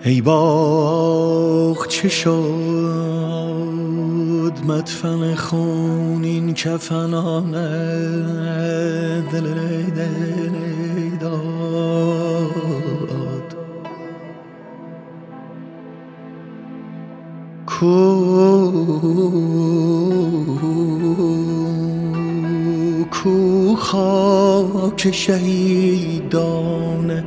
[0.04, 3.75] ای باغ چه شد؟
[4.52, 7.68] مدفن خونین کفنانه.
[9.32, 9.54] دل
[9.96, 12.56] دل داد.
[17.66, 17.96] کو
[23.10, 27.24] کو خاک شهیدانه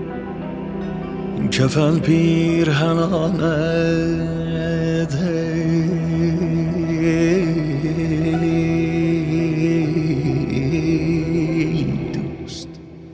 [1.51, 3.39] کفن پیرهنانت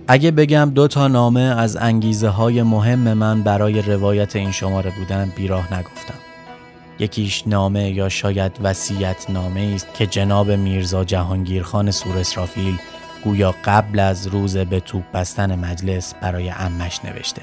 [0.07, 5.31] اگه بگم دو تا نامه از انگیزه های مهم من برای روایت این شماره بودن
[5.35, 6.13] بیراه نگفتم.
[6.99, 12.77] یکیش نامه یا شاید وسیعت نامه است که جناب میرزا جهانگیرخان سور اسرافیل
[13.23, 17.41] گویا قبل از روز به توپ بستن مجلس برای امش نوشته.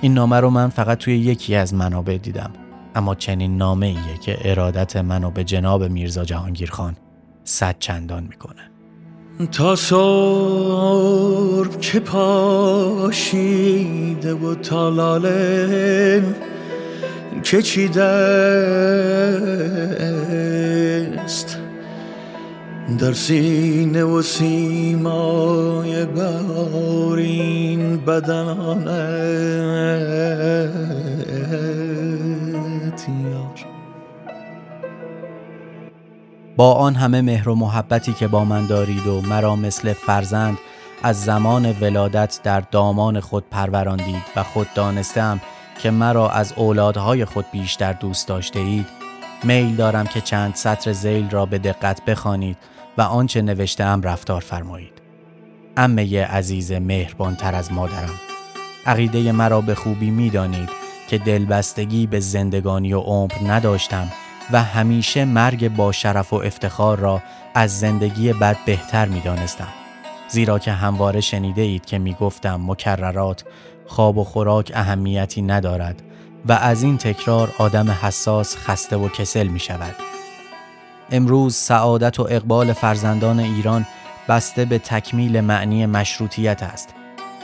[0.00, 2.50] این نامه رو من فقط توی یکی از منابع دیدم
[2.94, 6.96] اما چنین نامه ایه که ارادت منو به جناب میرزا جهانگیر خان
[7.44, 8.70] صد چندان می‌کنه.
[9.52, 13.54] تا سرب که پاشیده
[14.34, 16.22] و تالاله
[17.42, 18.02] که چیده
[21.24, 21.58] است
[22.98, 27.96] در سینه و سیمای بارین
[33.08, 33.64] بدنانت
[36.56, 40.58] با آن همه مهر و محبتی که با من دارید و مرا مثل فرزند
[41.02, 45.40] از زمان ولادت در دامان خود پروراندید و خود دانستم
[45.78, 48.86] که مرا از اولادهای خود بیشتر دوست داشته اید
[49.44, 52.56] میل دارم که چند سطر زیل را به دقت بخوانید
[52.98, 55.02] و آنچه نوشته رفتار فرمایید.
[55.76, 58.20] امه عزیز مهربانتر از مادرم.
[58.86, 60.83] عقیده مرا به خوبی می دانید
[61.14, 64.08] که دلبستگی به زندگانی و عمر نداشتم
[64.52, 67.22] و همیشه مرگ با شرف و افتخار را
[67.54, 69.68] از زندگی بد بهتر می دانستم.
[70.28, 73.44] زیرا که همواره شنیده اید که می گفتم مکررات
[73.86, 76.02] خواب و خوراک اهمیتی ندارد
[76.46, 79.94] و از این تکرار آدم حساس خسته و کسل می شود.
[81.10, 83.86] امروز سعادت و اقبال فرزندان ایران
[84.28, 86.94] بسته به تکمیل معنی مشروطیت است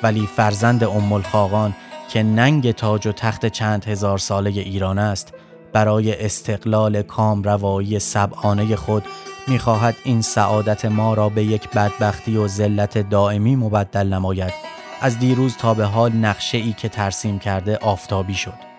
[0.03, 1.75] ولی فرزند ام الخاقان
[2.11, 5.35] که ننگ تاج و تخت چند هزار ساله ایران است
[5.73, 9.05] برای استقلال کام روایی سبعانه خود
[9.49, 14.53] می‌خواهد این سعادت ما را به یک بدبختی و ذلت دائمی مبدل نماید.
[15.01, 18.71] از دیروز تا به حال نقشه ای که ترسیم کرده آفتابی شد.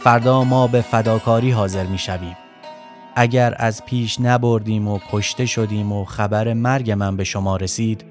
[0.00, 2.36] فردا ما به فداکاری حاضر می شویم
[3.14, 8.04] اگر از پیش نبردیم و کشته شدیم و خبر مرگ من به شما رسید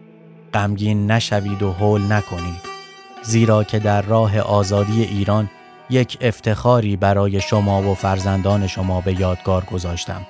[0.53, 2.78] غمگین نشوید و حول نکنید.
[3.21, 5.49] زیرا که در راه آزادی ایران
[5.89, 10.21] یک افتخاری برای شما و فرزندان شما به یادگار گذاشتم.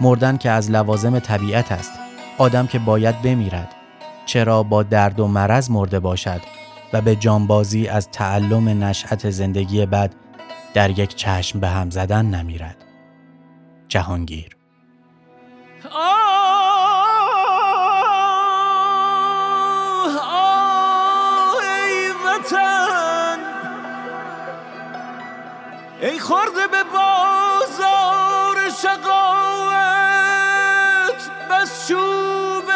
[0.00, 1.92] مردن که از لوازم طبیعت است
[2.38, 3.74] آدم که باید بمیرد.
[4.26, 6.40] چرا با درد و مرض مرده باشد
[6.92, 10.14] و به جانبازی از تعلم نشأت زندگی بد
[10.74, 12.76] در یک چشم به هم زدن نمیرد.
[13.88, 14.56] جهانگیر.
[15.84, 16.25] ای
[26.00, 29.70] ای خورده به بازار شقاوت
[31.50, 32.70] بس چوب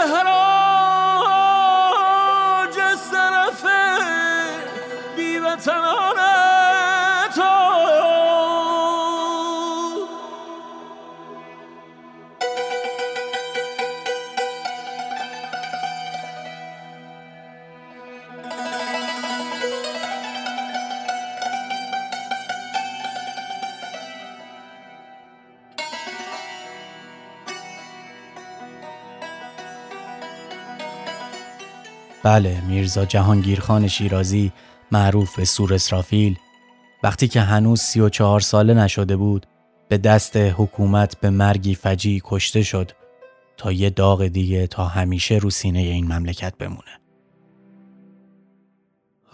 [32.22, 34.52] بله میرزا جهانگیرخان شیرازی
[34.92, 36.36] معروف به سور اسرافیل.
[37.02, 39.46] وقتی که هنوز سی و چهار ساله نشده بود
[39.88, 42.90] به دست حکومت به مرگی فجی کشته شد
[43.56, 47.00] تا یه داغ دیگه تا همیشه رو سینه این مملکت بمونه.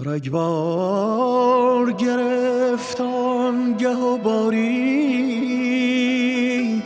[0.00, 5.66] رگبار گرفتان گه و بارید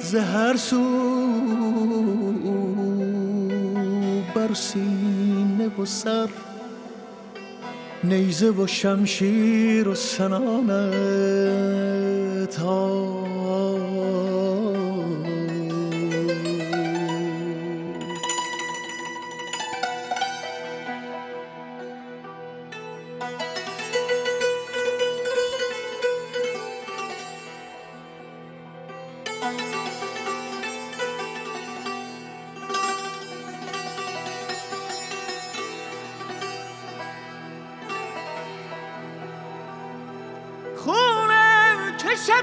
[0.01, 0.81] زهر سو
[4.35, 5.00] بر سینه
[5.79, 6.29] و سر
[8.05, 10.91] نیزه و شمشیر و سنانت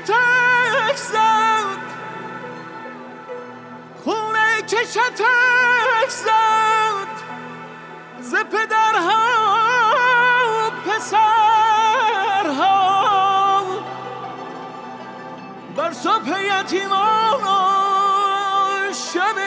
[0.07, 1.81] چشتک زد.
[4.03, 5.21] خونه چشتک
[6.09, 7.07] زد.
[8.21, 9.25] ز پدرها
[10.51, 12.67] و پسرها.
[15.75, 17.43] بر صبح یتیمان
[18.93, 19.37] شب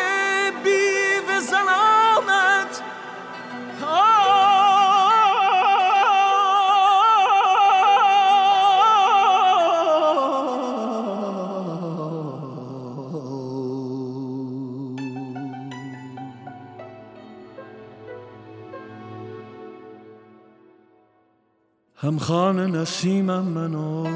[22.10, 24.06] هم خان نسیمم منو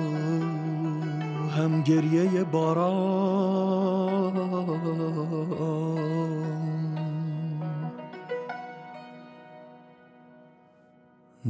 [1.50, 4.34] هم گریه باران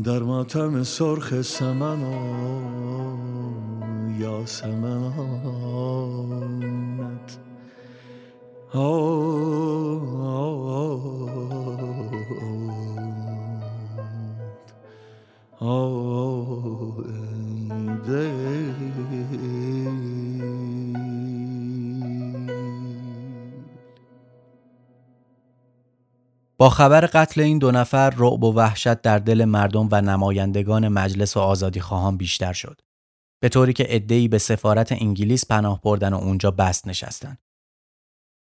[0.05, 2.14] در ماتم سرخ سمن و
[4.20, 5.55] یاسمنانت
[26.57, 31.36] با خبر قتل این دو نفر رعب و وحشت در دل مردم و نمایندگان مجلس
[31.36, 32.80] و آزادی خواهان بیشتر شد.
[33.42, 37.36] به طوری که عده‌ای به سفارت انگلیس پناه بردن و اونجا بست نشستن.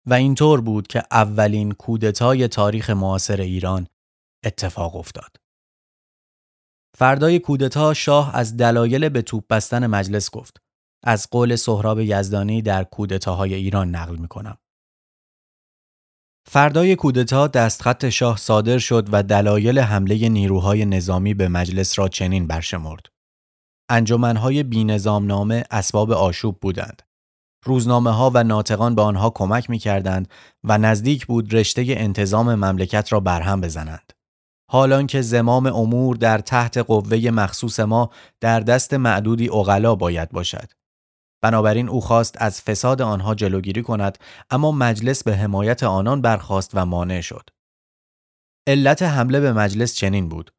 [0.05, 3.87] و اینطور بود که اولین کودتای تاریخ معاصر ایران
[4.45, 5.37] اتفاق افتاد.
[6.97, 10.61] فردای کودتا شاه از دلایل به توپ بستن مجلس گفت.
[11.03, 14.57] از قول سهراب یزدانی در کودتاهای ایران نقل می کنم.
[16.49, 22.47] فردای کودتا دستخط شاه صادر شد و دلایل حمله نیروهای نظامی به مجلس را چنین
[22.47, 23.05] برشمرد.
[23.89, 24.63] انجمنهای
[25.05, 27.01] نامه اسباب آشوب بودند.
[27.65, 30.27] روزنامه ها و ناطقان به آنها کمک می کردند
[30.63, 34.13] و نزدیک بود رشته انتظام مملکت را برهم بزنند.
[34.71, 40.71] حالان که زمام امور در تحت قوه مخصوص ما در دست معدودی اغلا باید باشد.
[41.41, 44.17] بنابراین او خواست از فساد آنها جلوگیری کند
[44.49, 47.49] اما مجلس به حمایت آنان برخواست و مانع شد.
[48.67, 50.51] علت حمله به مجلس چنین بود.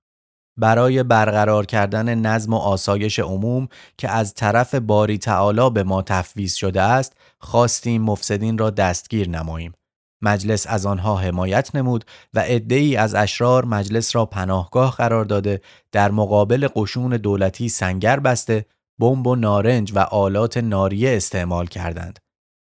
[0.59, 3.68] برای برقرار کردن نظم و آسایش عموم
[3.99, 9.72] که از طرف باری تعالی به ما تفویض شده است خواستیم مفسدین را دستگیر نماییم
[10.22, 12.05] مجلس از آنها حمایت نمود
[12.35, 15.61] و عدهای از اشرار مجلس را پناهگاه قرار داده
[15.93, 18.66] در مقابل قشون دولتی سنگر بسته
[18.99, 22.18] بمب و نارنج و آلات ناریه استعمال کردند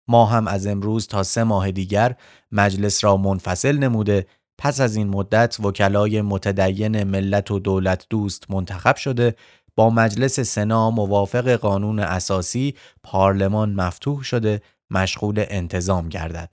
[0.09, 2.17] ما هم از امروز تا سه ماه دیگر
[2.53, 4.27] مجلس را منفصل نموده
[4.59, 9.35] پس از این مدت وکلای متدین ملت و دولت دوست منتخب شده
[9.77, 16.53] با مجلس سنا موافق قانون اساسی پارلمان مفتوح شده مشغول انتظام گردد.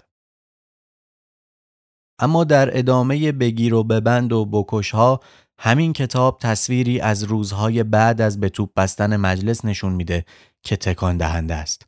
[2.20, 5.20] اما در ادامه بگیر و ببند و بکش ها
[5.64, 10.26] همین کتاب تصویری از روزهای بعد از به توپ بستن مجلس نشون میده
[10.64, 11.86] که تکان دهنده است.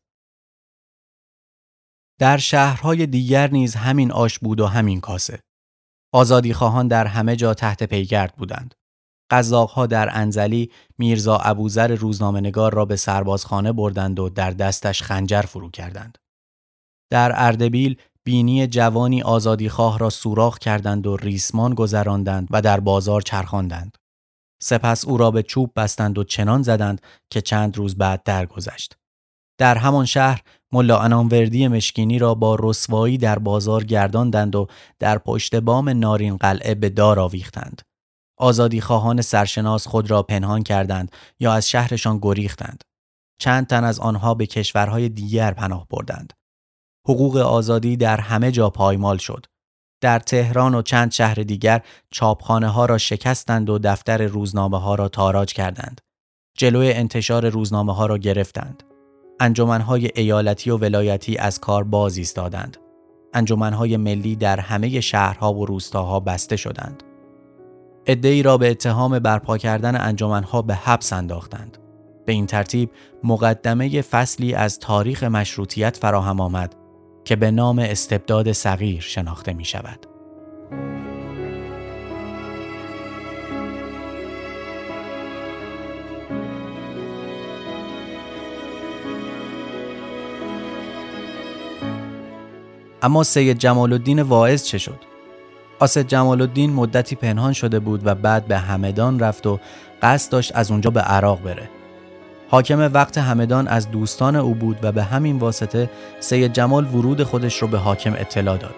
[2.20, 5.40] در شهرهای دیگر نیز همین آش بود و همین کاسه.
[6.14, 8.76] آزادی خواهان در همه جا تحت پیگرد بودند.
[9.32, 15.70] قزاقها در انزلی میرزا ابوذر روزنامه‌نگار را به سربازخانه بردند و در دستش خنجر فرو
[15.70, 16.18] کردند.
[17.12, 23.98] در اردبیل بینی جوانی آزادیخواه را سوراخ کردند و ریسمان گذراندند و در بازار چرخاندند.
[24.62, 28.98] سپس او را به چوب بستند و چنان زدند که چند روز بعد درگذشت.
[29.58, 34.68] در همان شهر ملا انانوردی مشکینی را با رسوایی در بازار گرداندند و
[35.00, 37.82] در پشت بام نارین قلعه به دار آویختند.
[38.38, 42.84] آزادی خواهان سرشناس خود را پنهان کردند یا از شهرشان گریختند.
[43.40, 46.34] چند تن از آنها به کشورهای دیگر پناه بردند.
[47.08, 49.46] حقوق آزادی در همه جا پایمال شد.
[50.02, 51.82] در تهران و چند شهر دیگر
[52.12, 56.02] چاپخانه ها را شکستند و دفتر روزنامه ها را تاراج کردند.
[56.58, 58.84] جلوی انتشار روزنامه ها را گرفتند.
[59.40, 62.78] انجمنهای ایالتی و ولایتی از کار باز ایستادند.
[63.34, 67.04] انجمنهای ملی در همه شهرها و روستاها بسته شدند.
[68.08, 71.78] ای را به اتهام برپا کردن انجمنها به حبس انداختند.
[72.26, 72.90] به این ترتیب
[73.24, 76.83] مقدمه فصلی از تاریخ مشروطیت فراهم آمد
[77.26, 80.08] که به نام استبداد صغیر شناخته می شود.
[93.02, 95.00] اما سید جمال الدین واعظ چه شد؟
[95.80, 99.60] آسد جمال الدین مدتی پنهان شده بود و بعد به همدان رفت و
[100.02, 101.70] قصد داشت از اونجا به عراق بره.
[102.54, 105.90] حاکم وقت همدان از دوستان او بود و به همین واسطه
[106.20, 108.76] سید جمال ورود خودش رو به حاکم اطلاع داد.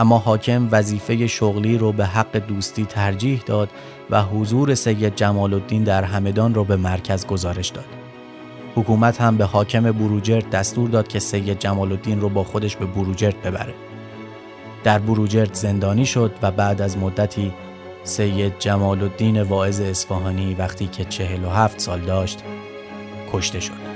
[0.00, 3.68] اما حاکم وظیفه شغلی رو به حق دوستی ترجیح داد
[4.10, 7.84] و حضور سید جمال الدین در همدان رو به مرکز گزارش داد.
[8.74, 12.86] حکومت هم به حاکم بروجرد دستور داد که سید جمال الدین رو با خودش به
[12.86, 13.74] بروجرد ببره.
[14.84, 17.52] در بروجرد زندانی شد و بعد از مدتی
[18.04, 22.42] سید جمال الدین واعظ اصفهانی وقتی که چهل و هفت سال داشت
[23.32, 23.89] کشته شد.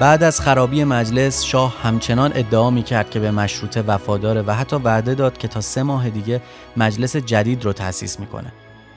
[0.00, 4.76] بعد از خرابی مجلس شاه همچنان ادعا می کرد که به مشروطه وفاداره و حتی
[4.76, 6.42] وعده داد که تا سه ماه دیگه
[6.76, 8.52] مجلس جدید رو تأسیس می‌کنه.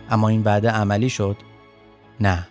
[0.10, 1.38] اما این وعده عملی شد؟
[2.20, 2.48] نه.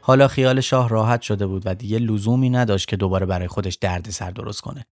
[0.00, 4.10] حالا خیال شاه راحت شده بود و دیگه لزومی نداشت که دوباره برای خودش درد
[4.10, 4.86] سر درست کنه.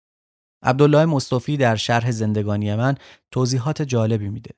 [0.63, 2.95] عبدالله مصطفی در شرح زندگانی من
[3.31, 4.51] توضیحات جالبی میده.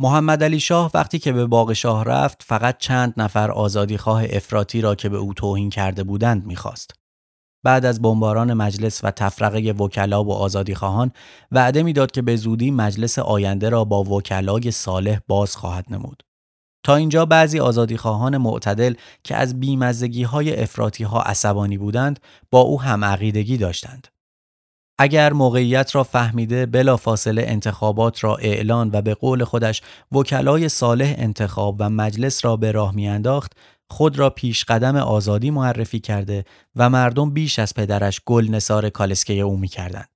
[0.00, 4.94] محمد علی شاه وقتی که به باغ شاه رفت فقط چند نفر آزادیخواه افراطی را
[4.94, 6.90] که به او توهین کرده بودند می‌خواست.
[7.64, 11.10] بعد از بمباران مجلس و تفرقه وکلا و آزادیخواهان
[11.52, 16.22] وعده می‌داد که به زودی مجلس آینده را با وکلای صالح باز خواهد نمود.
[16.84, 18.94] تا اینجا بعضی آزادیخواهان معتدل
[19.24, 22.20] که از بیمزگی های افراطی ها عصبانی بودند
[22.50, 24.08] با او هم عقیدگی داشتند.
[24.98, 29.82] اگر موقعیت را فهمیده بلا فاصله انتخابات را اعلان و به قول خودش
[30.12, 33.52] وکلای صالح انتخاب و مجلس را به راه میانداخت
[33.90, 36.44] خود را پیش قدم آزادی معرفی کرده
[36.76, 40.08] و مردم بیش از پدرش گل نصار کالسکه او می‌کردند.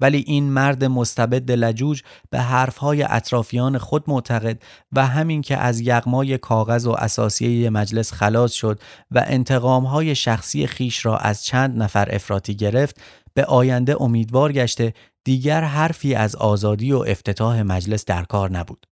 [0.00, 4.62] ولی این مرد مستبد لجوج به حرفهای اطرافیان خود معتقد
[4.92, 11.06] و همین که از یغمای کاغذ و اساسیه مجلس خلاص شد و انتقامهای شخصی خیش
[11.06, 13.00] را از چند نفر افراطی گرفت
[13.38, 18.86] به آینده امیدوار گشته دیگر حرفی از آزادی و افتتاح مجلس در کار نبود.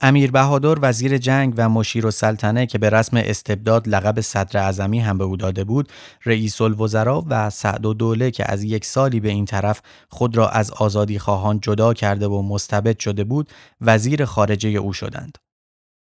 [0.00, 5.18] امیر بهادر وزیر جنگ و مشیر سلطنه که به رسم استبداد لقب صدر اعظمی هم
[5.18, 5.92] به او داده بود،
[6.24, 10.48] رئیس الوزراء و سعد و دوله که از یک سالی به این طرف خود را
[10.48, 13.50] از آزادی خواهان جدا کرده و مستبد شده بود،
[13.80, 15.38] وزیر خارجه او شدند.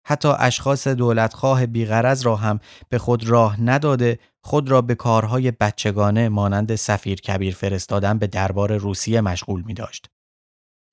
[0.05, 2.59] حتی اشخاص دولتخواه بیغرز را هم
[2.89, 8.77] به خود راه نداده خود را به کارهای بچگانه مانند سفیر کبیر فرستادن به دربار
[8.77, 10.09] روسیه مشغول می داشت.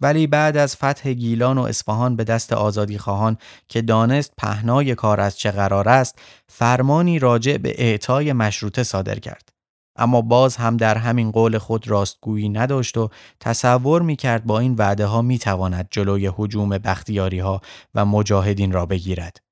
[0.01, 3.39] ولی بعد از فتح گیلان و اصفهان به دست آزادی خواهان
[3.69, 6.19] که دانست پهنای کار از چه قرار است
[6.49, 9.49] فرمانی راجع به اعطای مشروطه صادر کرد.
[9.97, 14.75] اما باز هم در همین قول خود راستگویی نداشت و تصور می کرد با این
[14.75, 17.61] وعده ها می تواند جلوی حجوم بختیاری ها
[17.95, 19.48] و مجاهدین را بگیرد.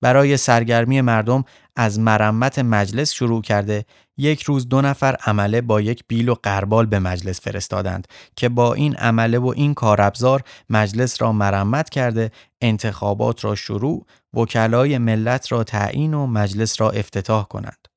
[0.00, 1.44] برای سرگرمی مردم
[1.76, 3.84] از مرمت مجلس شروع کرده.
[4.16, 8.74] یک روز دو نفر عمله با یک بیل و قربال به مجلس فرستادند که با
[8.74, 12.30] این عمله و این کارابزار مجلس را مرمت کرده
[12.60, 17.90] انتخابات را شروع وکلای ملت را تعیین و مجلس را افتتاح کنند.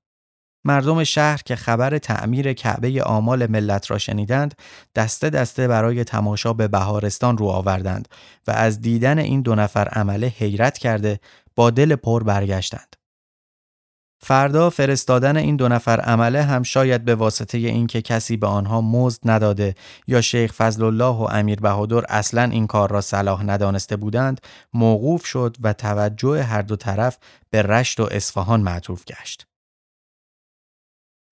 [0.65, 4.55] مردم شهر که خبر تعمیر کعبه آمال ملت را شنیدند
[4.95, 8.07] دسته دسته برای تماشا به بهارستان رو آوردند
[8.47, 11.19] و از دیدن این دو نفر عمله حیرت کرده
[11.55, 12.95] با دل پر برگشتند.
[14.25, 19.21] فردا فرستادن این دو نفر عمله هم شاید به واسطه اینکه کسی به آنها مزد
[19.25, 19.75] نداده
[20.07, 24.41] یا شیخ فضل الله و امیر بهادر اصلا این کار را صلاح ندانسته بودند
[24.73, 27.17] موقوف شد و توجه هر دو طرف
[27.49, 29.47] به رشت و اصفهان معطوف گشت.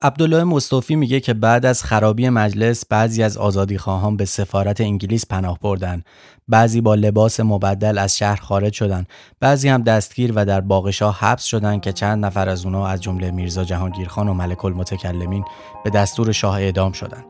[0.04, 5.26] عبدالله مصطفی میگه که بعد از خرابی مجلس بعضی از آزادی خواهان به سفارت انگلیس
[5.26, 6.04] پناه بردن.
[6.48, 9.06] بعضی با لباس مبدل از شهر خارج شدن.
[9.40, 13.32] بعضی هم دستگیر و در باغشاه حبس شدن که چند نفر از اونا از جمله
[13.32, 15.44] میرزا جهانگیرخان و ملک المتکلمین
[15.84, 17.26] به دستور شاه اعدام شدند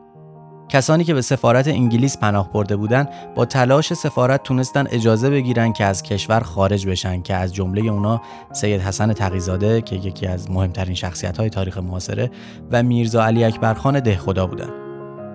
[0.72, 5.84] کسانی که به سفارت انگلیس پناه برده بودند با تلاش سفارت تونستن اجازه بگیرن که
[5.84, 8.20] از کشور خارج بشن که از جمله اونا
[8.52, 12.30] سید حسن تقیزاده که یکی از مهمترین شخصیت های تاریخ معاصره
[12.70, 14.68] و میرزا علی اکبرخان دهخدا بودن.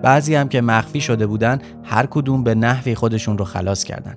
[0.02, 4.14] بعضی هم که مخفی شده بودن هر کدوم به نحوی خودشون رو خلاص کردن.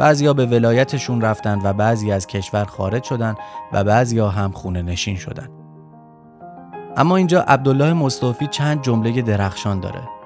[0.00, 3.34] بعضیا به ولایتشون رفتن و بعضی از کشور خارج شدن
[3.72, 5.48] و بعضیا هم خونه نشین شدن.
[6.96, 10.21] اما اینجا عبدالله مصطفی چند جمله درخشان داره.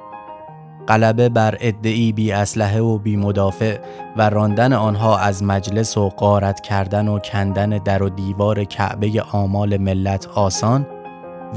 [0.88, 3.78] غلبه بر ادعی بی اسلحه و بی مدافع
[4.16, 9.76] و راندن آنها از مجلس و قارت کردن و کندن در و دیوار کعبه آمال
[9.76, 10.86] ملت آسان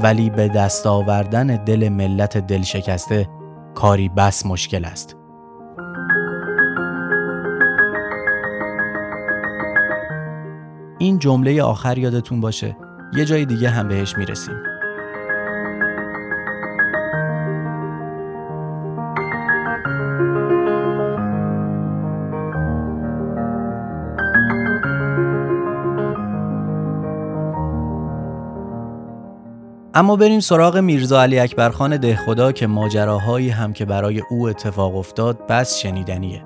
[0.02, 3.28] ولی به دست آوردن دل ملت دل شکسته
[3.74, 5.16] کاری بس مشکل است.
[10.98, 12.76] این جمله آخر یادتون باشه
[13.16, 14.69] یه جای دیگه هم بهش می‌رسیم.
[29.94, 35.46] اما بریم سراغ میرزا علی اکبرخان دهخدا که ماجراهایی هم که برای او اتفاق افتاد
[35.46, 36.44] بس شنیدنیه.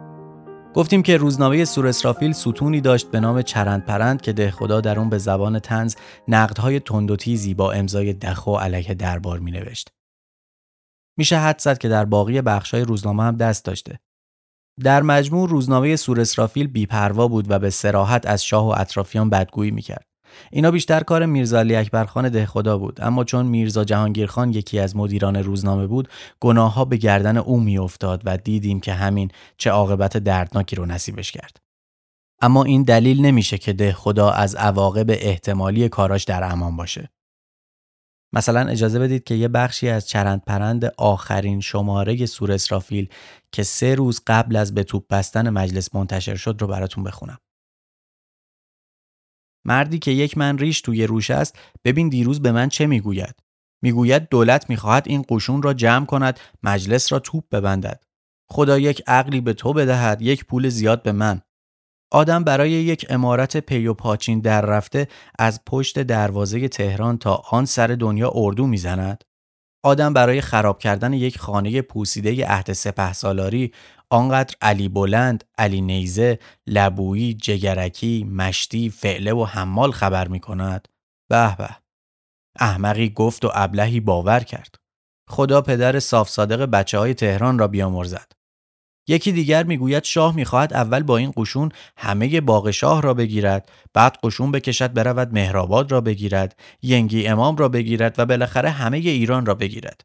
[0.74, 5.10] گفتیم که روزنامه سور اسرافیل ستونی داشت به نام چرند پرند که دهخدا در اون
[5.10, 5.94] به زبان تنز
[6.28, 9.88] نقدهای تند و تیزی با امضای دخو علیه دربار می نوشت.
[11.18, 13.98] میشه حد زد که در باقی بخشای روزنامه هم دست داشته.
[14.80, 19.70] در مجموع روزنامه سور اسرافیل بیپروا بود و به سراحت از شاه و اطرافیان بدگویی
[19.70, 20.13] می‌کرد.
[20.50, 23.00] اینا بیشتر کار میرزا علی اکبرخان دهخدا بود.
[23.02, 26.08] اما چون میرزا جهانگیرخان یکی از مدیران روزنامه بود
[26.40, 31.32] گناه ها به گردن او میافتاد و دیدیم که همین چه عاقبت دردناکی رو نصیبش
[31.32, 31.56] کرد.
[32.40, 37.10] اما این دلیل نمیشه که دهخدا از عواقب احتمالی کاراش در امان باشه.
[38.32, 43.08] مثلا اجازه بدید که یه بخشی از چرند پرند آخرین شماره سور اسرافیل
[43.52, 47.38] که سه روز قبل از به توپ بستن مجلس منتشر شد رو براتون بخونم.
[49.64, 53.34] مردی که یک من ریش توی روش است ببین دیروز به من چه می‌گوید.
[53.82, 58.04] می‌گوید دولت می‌خواهد این قشون را جمع کند مجلس را توپ ببندد.
[58.50, 61.40] خدا یک عقلی به تو بدهد یک پول زیاد به من.
[62.12, 65.08] آدم برای یک امارت پی و پاچین در رفته
[65.38, 69.24] از پشت دروازه تهران تا آن سر دنیا اردو می‌زند؟
[69.84, 73.72] آدم برای خراب کردن یک خانه پوسیده عهد سپه سالاری
[74.10, 80.88] آنقدر علی بلند، علی نیزه، لبویی، جگرکی، مشتی، فعله و حمال خبر می کند.
[81.30, 81.76] به به.
[82.60, 84.74] احمقی گفت و ابلهی باور کرد.
[85.28, 88.32] خدا پدر صاف صادق بچه های تهران را بیامرزد.
[89.08, 94.18] یکی دیگر می‌گوید شاه می‌خواهد اول با این قشون همه باغ شاه را بگیرد بعد
[94.22, 99.54] قشون بکشد برود مهرآباد را بگیرد ینگی امام را بگیرد و بالاخره همه ایران را
[99.54, 100.00] بگیرد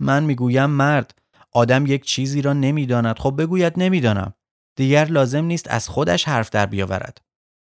[0.00, 1.18] من می‌گویم مرد
[1.52, 3.18] آدم یک چیزی را نمی‌داند.
[3.18, 4.34] خب بگوید نمی‌دانم.
[4.76, 7.18] دیگر لازم نیست از خودش حرف در بیاورد.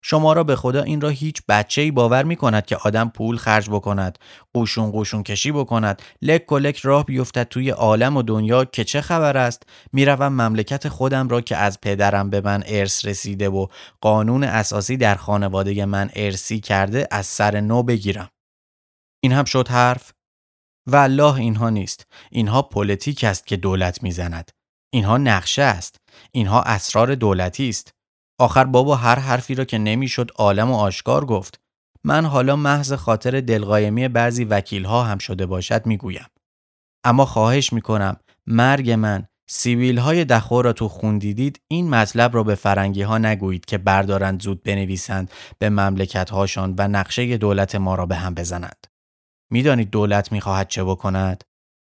[0.05, 3.37] شما را به خدا این را هیچ بچه ای باور می کند که آدم پول
[3.37, 4.19] خرج بکند
[4.55, 9.01] قشون قشون کشی بکند لک و لک راه بیفتد توی عالم و دنیا که چه
[9.01, 9.63] خبر است؟
[9.93, 13.67] می‌روم مملکت خودم را که از پدرم به من ارث رسیده و
[14.01, 18.31] قانون اساسی در خانواده من ارثی کرده از سر نو بگیرم.
[19.23, 20.13] این هم شد حرف.
[20.87, 22.07] والله اینها نیست.
[22.31, 24.51] اینها پلیتیک است که دولت می‌زند.
[24.93, 25.97] اینها نقشه است.
[26.33, 27.93] اینها اسرار دولتی است.
[28.41, 31.61] آخر بابا هر حرفی را که نمی‌شد عالم و آشکار گفت.
[32.05, 36.27] من حالا محض خاطر دلقایمی بعضی وکیل ها هم شده باشد می‌گویم.
[37.05, 38.17] اما خواهش می‌کنم
[38.47, 43.19] مرگ من سیویل های دخو را تو خون دیدید این مطلب را به فرنگی ها
[43.19, 48.35] نگویید که بردارند زود بنویسند به مملکت هاشان و نقشه دولت ما را به هم
[48.35, 48.87] بزنند.
[49.53, 51.45] می‌دانید دولت می‌خواهد چه بکند؟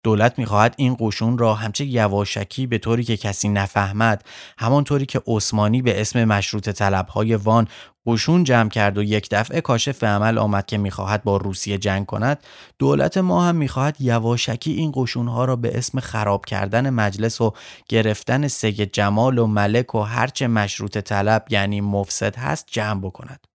[0.03, 4.25] دولت می‌خواهد این قشون را همچه یواشکی به طوری که کسی نفهمد
[4.57, 7.67] همانطوری که عثمانی به اسم مشروط طلبهای وان
[8.05, 12.43] قشون جمع کرد و یک دفعه کاشف عمل آمد که می‌خواهد با روسیه جنگ کند
[12.79, 17.53] دولت ما هم می‌خواهد یواشکی این قشونها را به اسم خراب کردن مجلس و
[17.89, 23.50] گرفتن سگ جمال و ملک و هرچه مشروط طلب یعنی مفسد هست جمع بکند.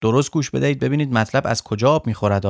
[0.00, 2.46] درست گوش بدهید ببینید مطلب از کجا آب می‌خورد.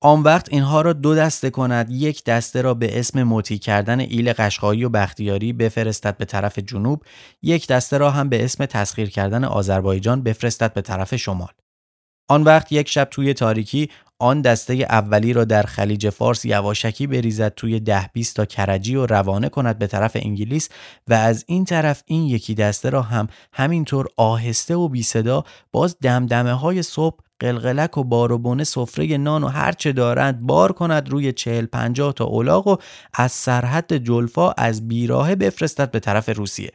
[0.00, 1.90] آن وقت اینها را دو دسته کند.
[1.90, 7.02] یک دسته را به اسم موتی کردن ایل قشقایی و بختیاری بفرستد به طرف جنوب.
[7.42, 11.48] یک دسته را هم به اسم تسخیر کردن آذربایجان بفرستد به طرف شمال.
[12.28, 17.54] آن وقت یک شب توی تاریکی آن دسته اولی را در خلیج فارس یواشکی بریزد
[17.54, 20.68] توی ده بیست تا کرجی و روانه کند به طرف انگلیس
[21.08, 25.96] و از این طرف این یکی دسته را هم همینطور آهسته و بی صدا باز
[26.02, 31.08] دمدمه های صبح قلقلک و بار و بونه سفره نان و هرچه دارند بار کند
[31.08, 32.76] روی چهل پنجاه تا اولاغ و
[33.14, 36.72] از سرحد جلفا از بیراهه بفرستد به طرف روسیه.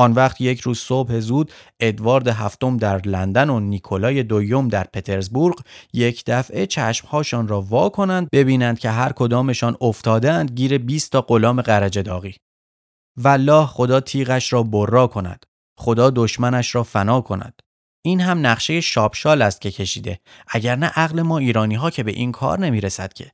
[0.00, 5.56] آن وقت یک روز صبح زود ادوارد هفتم در لندن و نیکولای دویم در پترزبورگ
[5.92, 11.62] یک دفعه چشمهاشان را وا کنند ببینند که هر کدامشان افتادند گیر 20 تا غلام
[11.62, 12.34] قرج داغی.
[13.16, 15.46] والله خدا تیغش را برا کند
[15.78, 17.60] خدا دشمنش را فنا کند.
[18.04, 22.10] این هم نقشه شابشال است که کشیده اگر نه عقل ما ایرانی ها که به
[22.10, 23.32] این کار نمی رسد که.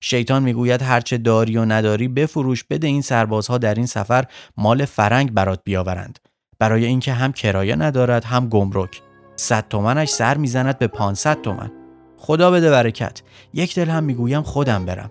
[0.00, 4.24] شیطان می‌گوید هرچه داری و نداری بفروش بده این سربازها در این سفر
[4.56, 6.18] مال فرنگ برات بیاورند.
[6.58, 9.02] برای اینکه هم کرایه ندارد هم گمرک.
[9.36, 11.70] صد تومنش سر می‌زند به 500 تومن.
[12.16, 13.22] خدا بده برکت.
[13.54, 15.10] یک دل هم می‌گویم خودم برم.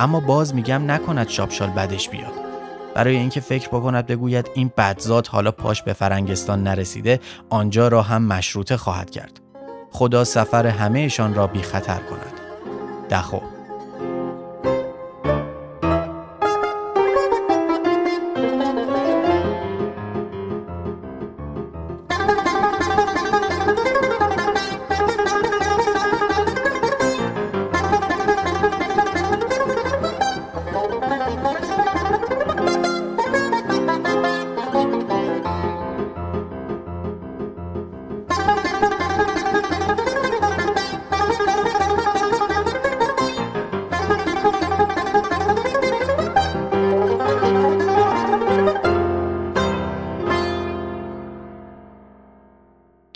[0.00, 2.32] اما باز میگم نکند شابشال بدش بیاد.
[2.94, 7.20] برای اینکه فکر بکند بگوید این بدزاد حالا پاش به فرنگستان نرسیده
[7.50, 9.40] آنجا را هم مشروطه خواهد کرد.
[9.90, 12.40] خدا سفر همهشان را بی خطر کند.
[13.10, 13.38] دخو.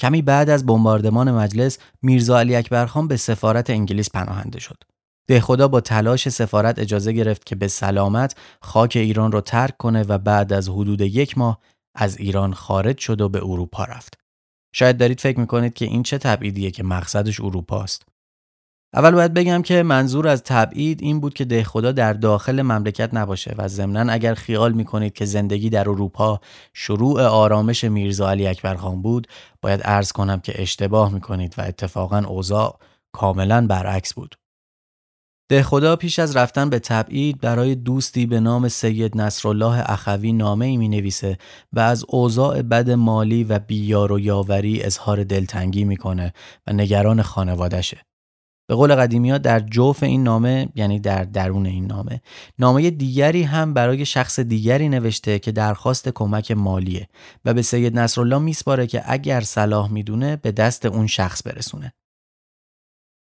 [0.07, 4.85] کمی بعد از بمباردمان مجلس میرزا علی اکبرخان به سفارت انگلیس پناهنده شد.
[5.29, 10.03] به خدا با تلاش سفارت اجازه گرفت که به سلامت خاک ایران را ترک کنه
[10.03, 11.59] و بعد از حدود یک ماه
[11.95, 14.19] از ایران خارج شد و به اروپا رفت.
[14.75, 18.03] شاید دارید فکر می‌کنید که این چه تبعیدیه که مقصدش اروپا است.
[18.97, 23.55] اول باید بگم که منظور از تبعید این بود که دهخدا در داخل مملکت نباشه
[23.59, 26.41] و ضمنا اگر خیال می‌کنید که زندگی در اروپا
[26.75, 29.27] شروع آرامش میرزا علی اکبرخان بود
[29.63, 32.79] باید عرض کنم که اشتباه می‌کنید و اتفاقا اوضاع
[33.13, 34.35] کاملا برعکس بود
[35.51, 40.77] دهخدا پیش از رفتن به تبعید برای دوستی به نام سید نصرالله اخوی نامه ای
[40.77, 41.39] می نویسه
[41.73, 46.33] و از اوضاع بد مالی و بیار و یاوری اظهار دلتنگی می‌کنه
[46.67, 48.06] و نگران خانوادشه.
[48.69, 52.21] به قول قدیمی ها در جوف این نامه یعنی در درون این نامه
[52.59, 57.09] نامه دیگری هم برای شخص دیگری نوشته که درخواست کمک مالیه
[57.45, 61.93] و به سید نصرالله میسپاره که اگر صلاح می‌دونه به دست اون شخص برسونه.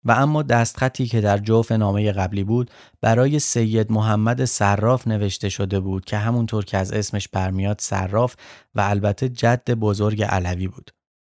[0.04, 2.70] و اما دستخطی که در جوف نامه قبلی بود
[3.00, 8.34] برای سید محمد صراف نوشته شده بود که همونطور که از اسمش برمیاد صراف
[8.74, 10.90] و البته جد بزرگ علوی بود.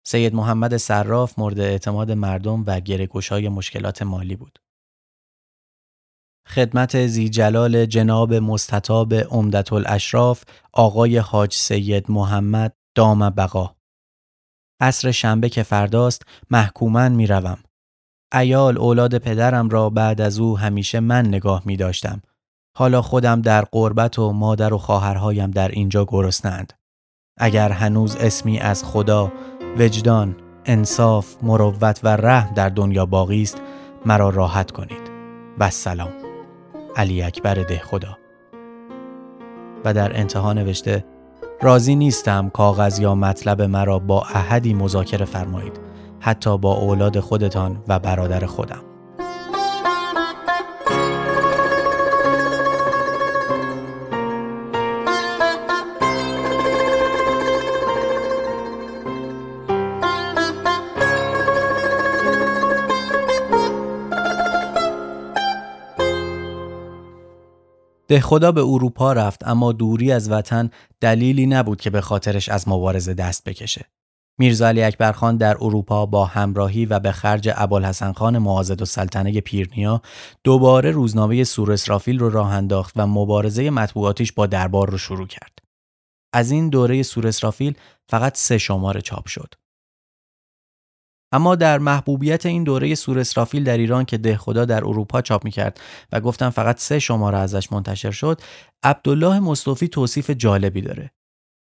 [0.08, 4.60] سید محمد صراف مورد اعتماد مردم و گرهگشای مشکلات مالی بود.
[6.48, 10.44] خدمت زی جلال جناب مستطاب عمدت الاشراف
[10.74, 13.76] آقای حاج سید محمد دام بقا
[14.82, 17.58] عصر شنبه که فرداست محکومن می روم.
[18.34, 22.22] ایال اولاد پدرم را بعد از او همیشه من نگاه می داشتم.
[22.78, 26.74] حالا خودم در قربت و مادر و خواهرهایم در اینجا گرسنند.
[27.38, 29.32] اگر هنوز اسمی از خدا
[29.80, 33.62] وجدان، انصاف، مروت و رحم در دنیا باقی است.
[34.06, 35.12] مرا راحت کنید.
[35.60, 36.10] و سلام
[36.96, 38.18] علی اکبر ده خدا.
[39.86, 41.06] و در انتها نوشته
[41.62, 45.80] راضی نیستم کاغذ یا مطلب مرا با احدی مذاکره فرمایید
[46.20, 48.95] حتی با اولاد خودتان و برادر خودم.
[68.14, 70.70] خدا به اروپا رفت اما دوری از وطن
[71.02, 73.86] دلیلی نبود که به خاطرش از مبارزه دست بکشه.
[74.40, 79.42] میرزا علی اکبرخان در اروپا با همراهی و به خرج ابوالحسن خان معاذد و سلطنه
[79.42, 80.02] پیرنیا
[80.44, 85.60] دوباره روزنامه سور اسرافیل رو راه انداخت و مبارزه مطبوعاتیش با دربار رو شروع کرد.
[86.34, 87.74] از این دوره سور اسرافیل
[88.10, 89.54] فقط سه شماره چاپ شد.
[91.36, 95.80] اما در محبوبیت این دوره سور اسرافیل در ایران که دهخدا در اروپا چاپ می‌کرد
[96.12, 98.42] و گفتم فقط سه شماره ازش منتشر شد
[98.84, 101.12] عبدالله مصطفی توصیف جالبی داره.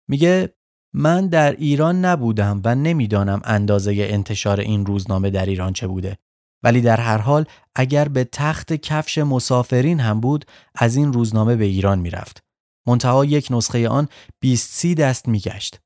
[0.09, 0.55] میگه
[0.93, 6.17] من در ایران نبودم و نمی‌دانم اندازه انتشار این روزنامه در ایران چه بوده.
[6.63, 7.45] ولی در هر حال
[7.75, 10.45] اگر به تخت کفش مسافرین هم بود
[10.75, 12.43] از این روزنامه به ایران می‌رفت.
[12.87, 14.07] منتها یک نسخه آن
[14.39, 15.82] 20 سی دست میگشت.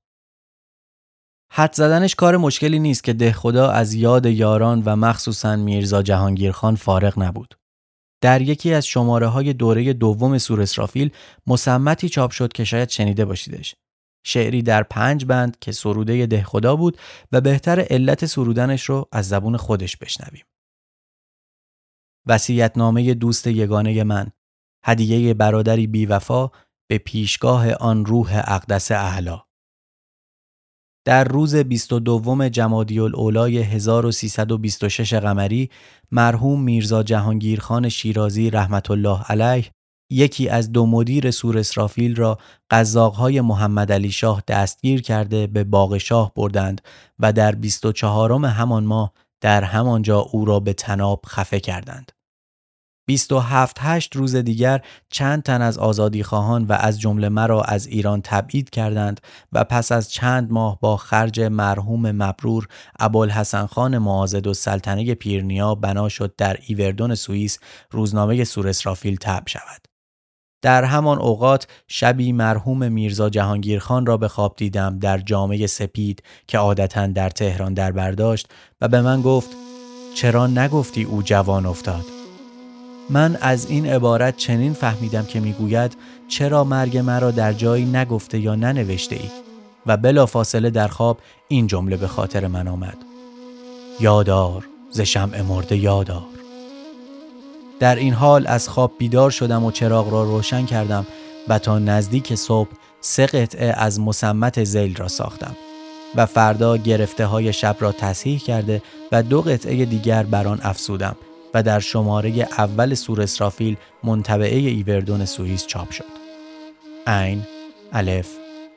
[1.52, 7.20] حد زدنش کار مشکلی نیست که دهخدا از یاد یاران و مخصوصا میرزا جهانگیرخان فارغ
[7.20, 7.58] نبود.
[8.22, 11.12] در یکی از شماره های دوره دوم سور اسرافیل
[11.48, 13.76] مسمتی چاپ شد که شاید شنیده باشیدش.
[14.26, 16.98] شعری در پنج بند که سروده دهخدا بود
[17.32, 20.46] و بهتر علت سرودنش رو از زبون خودش بشنویم.
[22.76, 24.32] نامه دوست یگانه من
[24.86, 26.50] هدیه برادری بیوفا
[26.90, 29.47] به پیشگاه آن روح اقدس اعلا
[31.08, 35.70] در روز 22 جمادی الاولای 1326 قمری
[36.12, 39.66] مرحوم میرزا جهانگیرخان شیرازی رحمت الله علیه
[40.12, 42.38] یکی از دو مدیر سور اسرافیل را
[42.72, 46.82] قزاقهای محمد علی شاه دستگیر کرده به باغ شاه بردند
[47.20, 52.12] و در 24 همان ماه در همانجا او را به تناب خفه کردند.
[53.08, 58.22] 27 هشت روز دیگر چند تن از آزادی خواهان و از جمله مرا از ایران
[58.22, 62.68] تبعید کردند و پس از چند ماه با خرج مرحوم مبرور
[63.00, 67.60] ابوالحسن خان معاذد و سلطنه پیرنیا بنا شد در ایوردون سوئیس
[67.92, 69.82] روزنامه سور اسرافیل تب شود.
[70.62, 76.58] در همان اوقات شبی مرحوم میرزا جهانگیرخان را به خواب دیدم در جامعه سپید که
[76.58, 78.48] عادتا در تهران در برداشت
[78.82, 79.50] و به من گفت
[80.16, 82.17] چرا نگفتی او جوان افتاد؟
[83.10, 85.98] من از این عبارت چنین فهمیدم که می‌گوید
[86.28, 89.30] چرا مرگ مرا در جایی نگفته یا ننوشته ای؟
[89.86, 92.98] و بلا فاصله در خواب این جمله به خاطر من آمد.
[94.00, 96.26] یادار ز شمع مرده یادار.
[97.80, 101.08] در این حال از خواب بیدار شدم و چراغ را روشن کردم
[101.48, 102.70] و تا نزدیک صبح
[103.02, 105.56] سه قطعه از مسمت زیل را ساختم
[106.16, 108.82] و فردا گرفته های شب را تصحیح کرده
[109.12, 111.16] و دو قطعه دیگر بر آن افسودم
[111.58, 116.06] و در شماره اول سور اسرافیل منطبعه ایوردون سوئیس چاپ شد.
[117.08, 117.44] عین
[117.94, 118.30] الف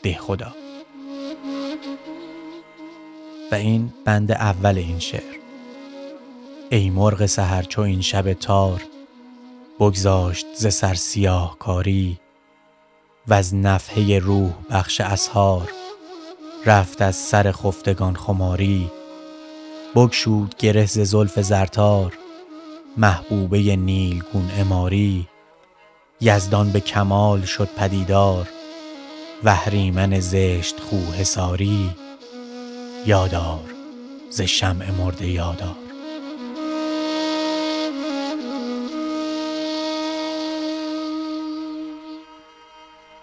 [0.03, 0.55] ده خدا.
[3.53, 5.37] و این بند اول این شعر.
[6.71, 8.83] ای مرغ سهر چو این شب تار
[9.81, 12.19] بگذاشت ز سر سیاه کاری
[13.29, 15.71] و از نفحه روح بخش اسهار
[16.67, 18.91] رفت از سر خفتگان خماری
[19.95, 22.20] بگشود گره ز زلف زرتار.
[22.97, 25.29] محبوبه نیلگون اماری
[26.21, 28.49] یزدان به کمال شد پدیدار
[29.45, 31.91] وحریمن زشت خو حساری
[33.07, 33.75] یادار
[34.31, 35.77] ز شمع مرده یادار.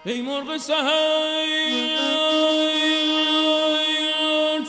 [0.04, 1.48] ای مرغ سهر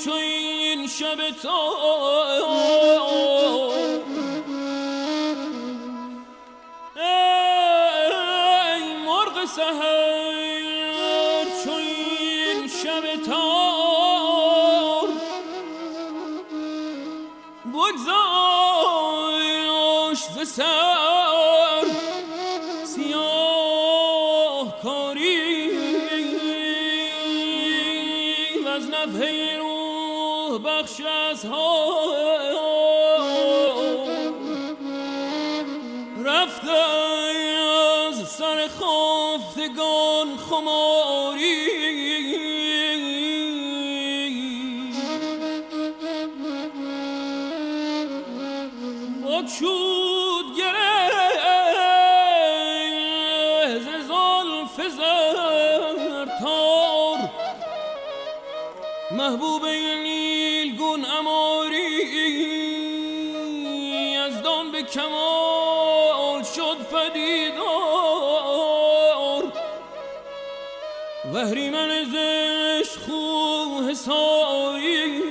[0.06, 1.18] چو این شب
[9.56, 10.09] سهام
[59.30, 61.90] محبوبین گون اماری
[64.14, 68.24] یزدان به کمال شد پدیدار.
[71.34, 75.29] وحری هریمن زش خوه حسایی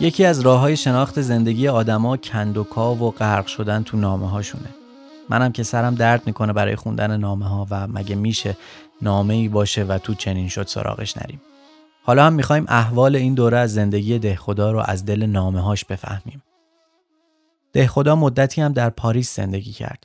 [0.00, 4.68] یکی از راه های شناخت زندگی آدما کندوکاو و غرق شدن تو نامه هاشونه
[5.28, 8.56] منم که سرم درد می‌کنه برای خوندن نامه ها و مگه میشه
[9.02, 11.40] نامه ای باشه و تو چنین شد سراغش نریم.
[12.02, 16.42] حالا هم می‌خوایم احوال این دوره از زندگی دهخدا رو از دل نامه هاش بفهمیم.
[17.72, 20.04] دهخدا مدتی هم در پاریس زندگی کرد.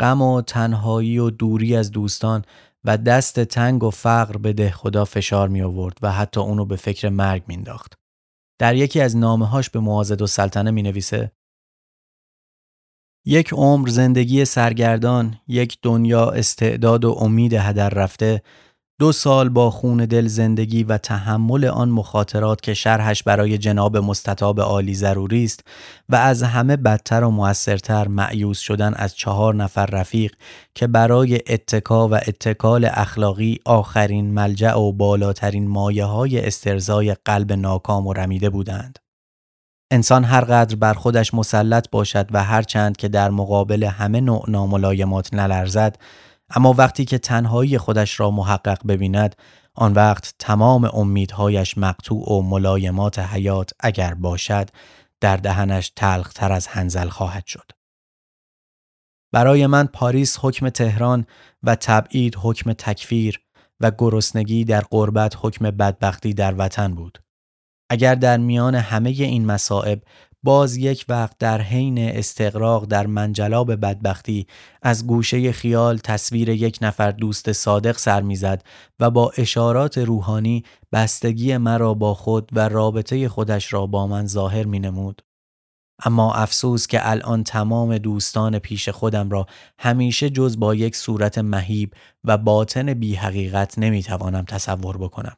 [0.00, 2.42] غم و تنهایی و دوری از دوستان
[2.84, 7.08] و دست تنگ و فقر به دهخدا فشار می آورد و حتی اونو به فکر
[7.08, 7.99] مرگ مینداخت.
[8.60, 11.32] در یکی از نامه هاش به معازد و سلطنه می نویسه
[13.26, 18.42] یک عمر زندگی سرگردان، یک دنیا استعداد و امید هدر رفته،
[19.00, 24.60] دو سال با خون دل زندگی و تحمل آن مخاطرات که شرحش برای جناب مستطاب
[24.60, 25.64] عالی ضروری است
[26.08, 30.34] و از همه بدتر و موثرتر معیوز شدن از چهار نفر رفیق
[30.74, 38.06] که برای اتکا و اتکال اخلاقی آخرین ملجع و بالاترین مایه های استرزای قلب ناکام
[38.06, 38.98] و رمیده بودند.
[39.92, 44.44] انسان هر قدر بر خودش مسلط باشد و هر چند که در مقابل همه نوع
[44.48, 45.96] ناملایمات نلرزد
[46.50, 49.36] اما وقتی که تنهایی خودش را محقق ببیند
[49.74, 54.70] آن وقت تمام امیدهایش مقطوع و ملایمات حیات اگر باشد
[55.20, 57.70] در دهنش تلختر از هنزل خواهد شد.
[59.32, 61.26] برای من پاریس حکم تهران
[61.62, 63.40] و تبعید حکم تکفیر
[63.80, 67.18] و گرسنگی در قربت حکم بدبختی در وطن بود.
[67.90, 70.02] اگر در میان همه این مصائب
[70.42, 74.46] باز یک وقت در حین استقراق در منجلاب بدبختی
[74.82, 78.64] از گوشه خیال تصویر یک نفر دوست صادق سر می‌زد
[79.00, 84.64] و با اشارات روحانی بستگی مرا با خود و رابطه خودش را با من ظاهر
[84.64, 85.22] می نمود.
[86.04, 89.46] اما افسوس که الان تمام دوستان پیش خودم را
[89.78, 95.36] همیشه جز با یک صورت مهیب و باطن بی حقیقت نمی توانم تصور بکنم.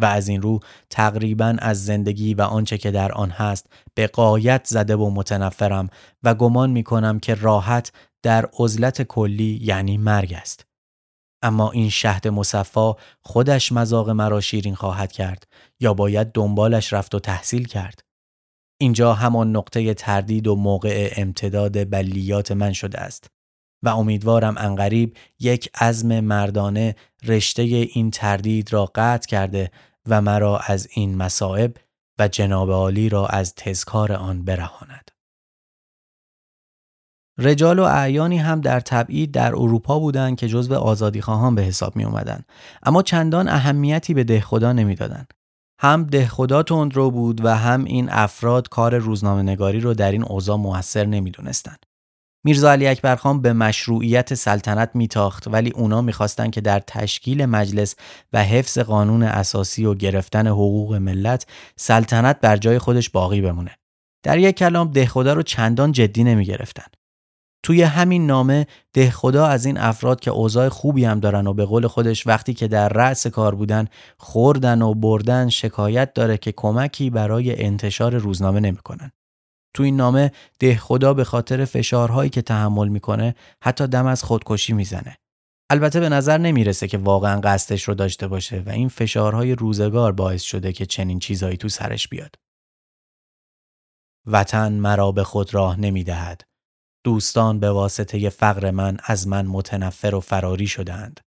[0.00, 4.66] و از این رو تقریبا از زندگی و آنچه که در آن هست به قایت
[4.66, 5.88] زده و متنفرم
[6.22, 7.92] و گمان می کنم که راحت
[8.22, 10.66] در عزلت کلی یعنی مرگ است.
[11.42, 15.46] اما این شهد مصفا خودش مزاق مرا شیرین خواهد کرد
[15.80, 18.00] یا باید دنبالش رفت و تحصیل کرد.
[18.80, 23.35] اینجا همان نقطه تردید و موقع امتداد بلیات من شده است.
[23.86, 29.70] و امیدوارم انقریب یک عزم مردانه رشته این تردید را قطع کرده
[30.06, 31.76] و مرا از این مصائب
[32.18, 35.10] و جناب عالی را از تذکار آن برهاند.
[37.38, 42.04] رجال و اعیانی هم در تبعید در اروپا بودند که جزو آزادیخواهان به حساب می
[42.04, 42.44] اومدن.
[42.82, 45.34] اما چندان اهمیتی به دهخدا نمی‌دادند.
[45.80, 50.56] هم دهخدا تندرو بود و هم این افراد کار روزنامه نگاری رو در این اوضاع
[50.56, 51.85] موثر نمی‌دونستند.
[52.46, 57.94] میرزا علی اکبر خان به مشروعیت سلطنت میتاخت ولی اونا می‌خواستند که در تشکیل مجلس
[58.32, 63.70] و حفظ قانون اساسی و گرفتن حقوق ملت سلطنت بر جای خودش باقی بمونه.
[64.22, 66.86] در یک کلام دهخدا رو چندان جدی نمی‌گرفتن.
[67.62, 71.86] توی همین نامه دهخدا از این افراد که اوضاع خوبی هم دارن و به قول
[71.86, 73.88] خودش وقتی که در رأس کار بودن
[74.18, 79.12] خوردن و بردن شکایت داره که کمکی برای انتشار روزنامه نمی‌کنن.
[79.76, 84.72] تو این نامه ده خدا به خاطر فشارهایی که تحمل می‌کنه حتی دم از خودکشی
[84.72, 85.16] می‌زنه.
[85.70, 90.42] البته به نظر نمی‌رسه که واقعا قصدش رو داشته باشه و این فشارهای روزگار باعث
[90.42, 92.34] شده که چنین چیزایی تو سرش بیاد.
[94.26, 96.42] وطن مرا به خود راه نمی‌دهد.
[97.04, 101.20] دوستان به واسطه فقر من از من متنفر و فراری شدند.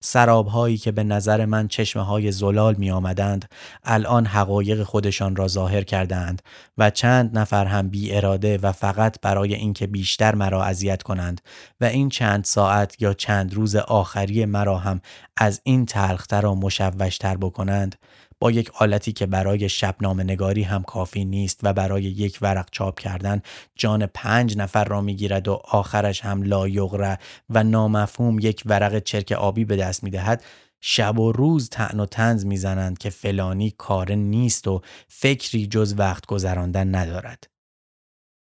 [0.00, 3.50] سرابهایی که به نظر من چشمه های زلال می آمدند
[3.84, 6.42] الان حقایق خودشان را ظاهر کردند
[6.78, 11.40] و چند نفر هم بی اراده و فقط برای اینکه بیشتر مرا اذیت کنند
[11.80, 15.00] و این چند ساعت یا چند روز آخری مرا هم
[15.36, 17.96] از این تلختر و مشوشتر بکنند
[18.40, 23.00] با یک آلتی که برای شبنامه نگاری هم کافی نیست و برای یک ورق چاپ
[23.00, 23.42] کردن
[23.76, 27.18] جان پنج نفر را می‌گیرد و آخرش هم لایغره
[27.50, 30.44] و نامفهوم یک ورق چرک آبی به دست می‌دهد
[30.80, 36.26] شب و روز تن و تنز می‌زنند که فلانی کار نیست و فکری جز وقت
[36.26, 37.44] گذراندن ندارد.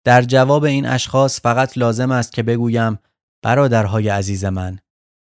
[0.05, 2.99] در جواب این اشخاص فقط لازم است که بگویم
[3.43, 4.79] برادرهای عزیز من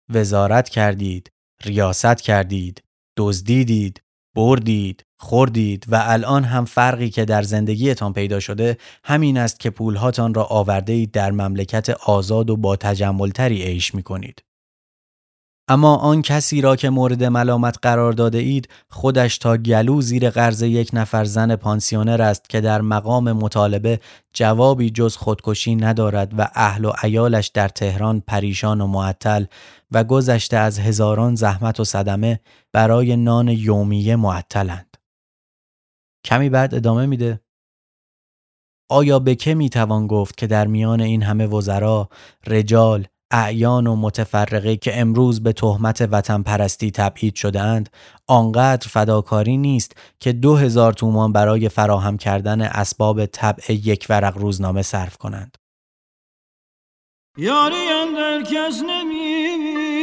[0.09, 1.31] وزارت کردید،
[1.63, 2.83] ریاست کردید،
[3.17, 4.01] دزدیدید،
[4.35, 10.33] بردید، خوردید و الان هم فرقی که در زندگیتان پیدا شده همین است که پولهاتان
[10.33, 14.43] را آورده اید در مملکت آزاد و با تجملتری عیش می کنید.
[15.71, 20.61] اما آن کسی را که مورد ملامت قرار داده اید خودش تا گلو زیر قرض
[20.61, 23.99] یک نفر زن پانسیونر است که در مقام مطالبه
[24.33, 29.45] جوابی جز خودکشی ندارد و اهل و ایالش در تهران پریشان و معطل
[29.91, 32.39] و گذشته از هزاران زحمت و صدمه
[32.73, 34.97] برای نان یومیه معطلند.
[36.25, 37.41] کمی بعد ادامه میده
[38.89, 42.09] آیا به که می‌توان گفت که در میان این همه وزرا
[42.47, 47.89] رجال اعیان و متفرقه که امروز به تهمت وطن پرستی تبعید شدهاند
[48.27, 54.81] آنقدر فداکاری نیست که دو هزار تومان برای فراهم کردن اسباب طبع یک ورق روزنامه
[54.81, 55.57] صرف کنند.
[57.37, 59.99] یاری اندر کس نمی‌بینیم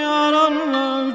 [0.00, 1.12] یاران را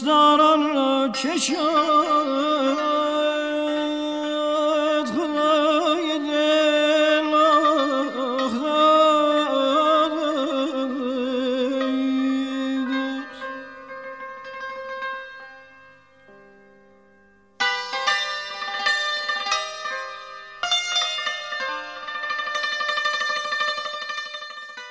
[0.00, 2.50] دوستداران را کشاد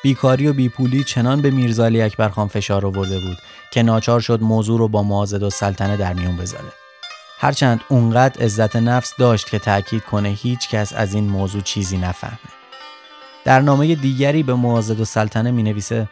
[0.04, 3.38] بیکاری و بیپولی چنان به میرزا علی اکبر خان فشار آورده بود
[3.72, 6.72] که ناچار شد موضوع رو با معاضد و سلطنه در میون بذاره.
[7.40, 12.40] هرچند اونقدر عزت نفس داشت که تأکید کنه هیچ کس از این موضوع چیزی نفهمه.
[13.46, 16.10] در نامه دیگری به معاضد و سلطنه می نویسه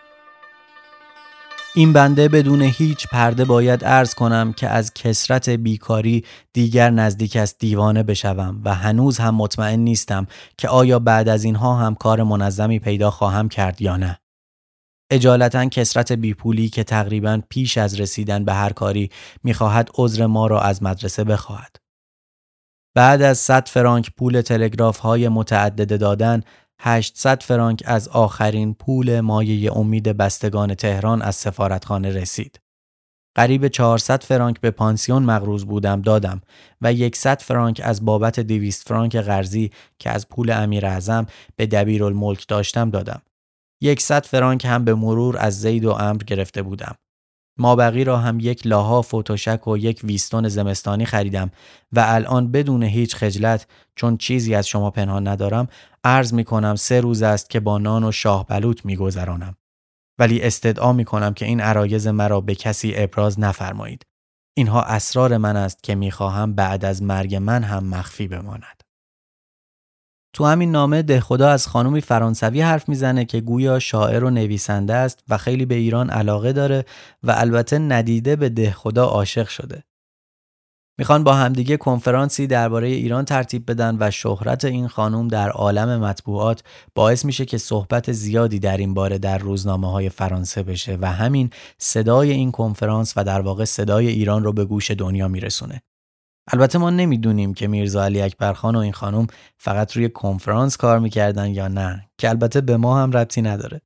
[1.75, 7.59] این بنده بدون هیچ پرده باید عرض کنم که از کسرت بیکاری دیگر نزدیک است
[7.59, 10.27] دیوانه بشوم و هنوز هم مطمئن نیستم
[10.57, 14.19] که آیا بعد از اینها هم کار منظمی پیدا خواهم کرد یا نه.
[15.11, 19.09] اجالتا کسرت بیپولی که تقریبا پیش از رسیدن به هر کاری
[19.43, 21.75] می‌خواهد عذر ما را از مدرسه بخواهد.
[22.95, 26.41] بعد از 100 فرانک پول تلگراف های متعدد دادن
[26.79, 32.59] 800 فرانک از آخرین پول مایه امید بستگان تهران از سفارتخانه رسید.
[33.35, 36.41] قریب 400 فرانک به پانسیون مغروز بودم دادم
[36.81, 41.25] و 100 فرانک از بابت 200 فرانک قرضی که از پول امیر اعظم
[41.55, 43.21] به دبیرالملک داشتم دادم.
[43.97, 46.95] 100 فرانک هم به مرور از زید و امر گرفته بودم.
[47.59, 49.23] مابقی را هم یک لاحاف و
[49.67, 51.51] و یک ویستون زمستانی خریدم
[51.91, 55.67] و الان بدون هیچ خجلت چون چیزی از شما پنهان ندارم
[56.03, 59.55] عرض می کنم سه روز است که با نان و شاه بلوط می گذرانم.
[60.19, 64.05] ولی استدعا می کنم که این عرایز مرا به کسی ابراز نفرمایید.
[64.57, 68.81] اینها اسرار من است که می خواهم بعد از مرگ من هم مخفی بماند.
[70.33, 74.93] تو همین نامه ده خدا از خانومی فرانسوی حرف می‌زنه که گویا شاعر و نویسنده
[74.93, 76.85] است و خیلی به ایران علاقه داره
[77.23, 79.83] و البته ندیده به ده خدا عاشق شده.
[80.99, 86.63] می‌خوان با همدیگه کنفرانسی درباره ایران ترتیب بدن و شهرت این خانم در عالم مطبوعات
[86.95, 91.49] باعث میشه که صحبت زیادی در این باره در روزنامه های فرانسه بشه و همین
[91.77, 95.81] صدای این کنفرانس و در واقع صدای ایران رو به گوش دنیا میرسونه.
[96.47, 101.47] البته ما نمی‌دونیم که میرزا علی اکبرخان و این خانم فقط روی کنفرانس کار می‌کردن
[101.47, 103.81] یا نه که البته به ما هم ربطی نداره.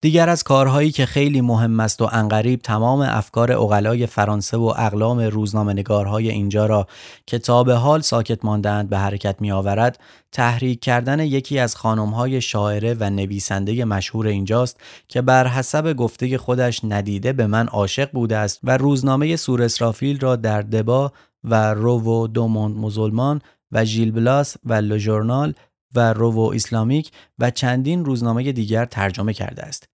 [0.00, 5.20] دیگر از کارهایی که خیلی مهم است و انقریب تمام افکار اغلای فرانسه و اقلام
[5.20, 6.86] روزنامه نگارهای اینجا را
[7.26, 10.00] که تا به حال ساکت ماندند به حرکت می آورد
[10.32, 16.80] تحریک کردن یکی از خانمهای شاعره و نویسنده مشهور اینجاست که بر حسب گفته خودش
[16.84, 21.12] ندیده به من عاشق بوده است و روزنامه سور اسرافیل را در دبا
[21.44, 23.40] و رو و دوموند مزلمان
[23.72, 25.54] و ژیل بلاس و لژورنال
[25.94, 29.88] و روو اسلامیک و چندین روزنامه دیگر ترجمه کرده است.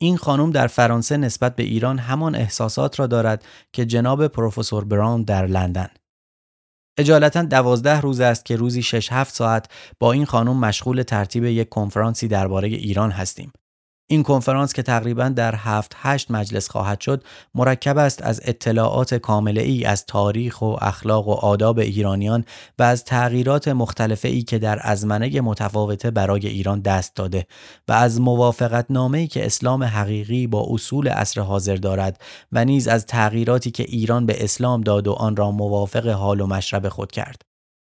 [0.00, 5.22] این خانم در فرانسه نسبت به ایران همان احساسات را دارد که جناب پروفسور براون
[5.22, 5.88] در لندن.
[6.98, 11.68] اجالتا دوازده روز است که روزی 6 7 ساعت با این خانم مشغول ترتیب یک
[11.68, 13.52] کنفرانسی درباره ایران هستیم.
[14.12, 17.24] این کنفرانس که تقریبا در هفت هشت مجلس خواهد شد
[17.54, 22.44] مرکب است از اطلاعات کامله ای از تاریخ و اخلاق و آداب ایرانیان
[22.78, 27.46] و از تغییرات مختلفه ای که در ازمنه متفاوته برای ایران دست داده
[27.88, 32.20] و از موافقت نامه ای که اسلام حقیقی با اصول عصر حاضر دارد
[32.52, 36.46] و نیز از تغییراتی که ایران به اسلام داد و آن را موافق حال و
[36.46, 37.51] مشرب خود کرد.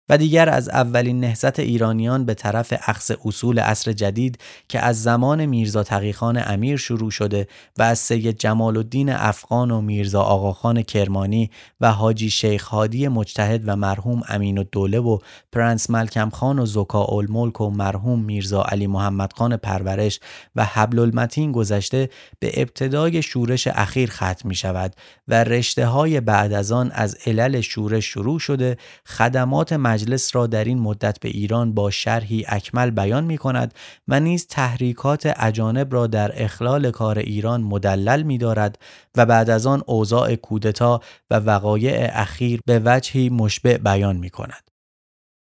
[0.09, 5.47] و دیگر از اولین نهضت ایرانیان به طرف اخذ اصول عصر جدید که از زمان
[5.47, 7.47] میرزا تقیخان امیر شروع شده
[7.79, 11.51] و از سید جمال الدین افغان و میرزا آقاخان کرمانی
[11.81, 15.19] و حاجی شیخ هادی مجتهد و مرحوم امین الدوله و
[15.53, 20.21] پرنس ملکم خان و زکا الملک و مرحوم میرزا علی محمد خان پرورش
[20.57, 22.09] و حبل المتین گذشته
[22.39, 24.95] به ابتدای شورش اخیر ختم می شود
[25.29, 28.77] و رشته های بعد از آن از علل شورش شروع شده
[29.07, 33.75] خدمات مجلس را در این مدت به ایران با شرحی اکمل بیان می کند
[34.09, 38.79] و نیز تحریکات اجانب را در اخلال کار ایران مدلل می دارد
[39.17, 41.01] و بعد از آن اوضاع کودتا
[41.31, 44.74] و وقایع اخیر به وجهی مشبع بیان می کند.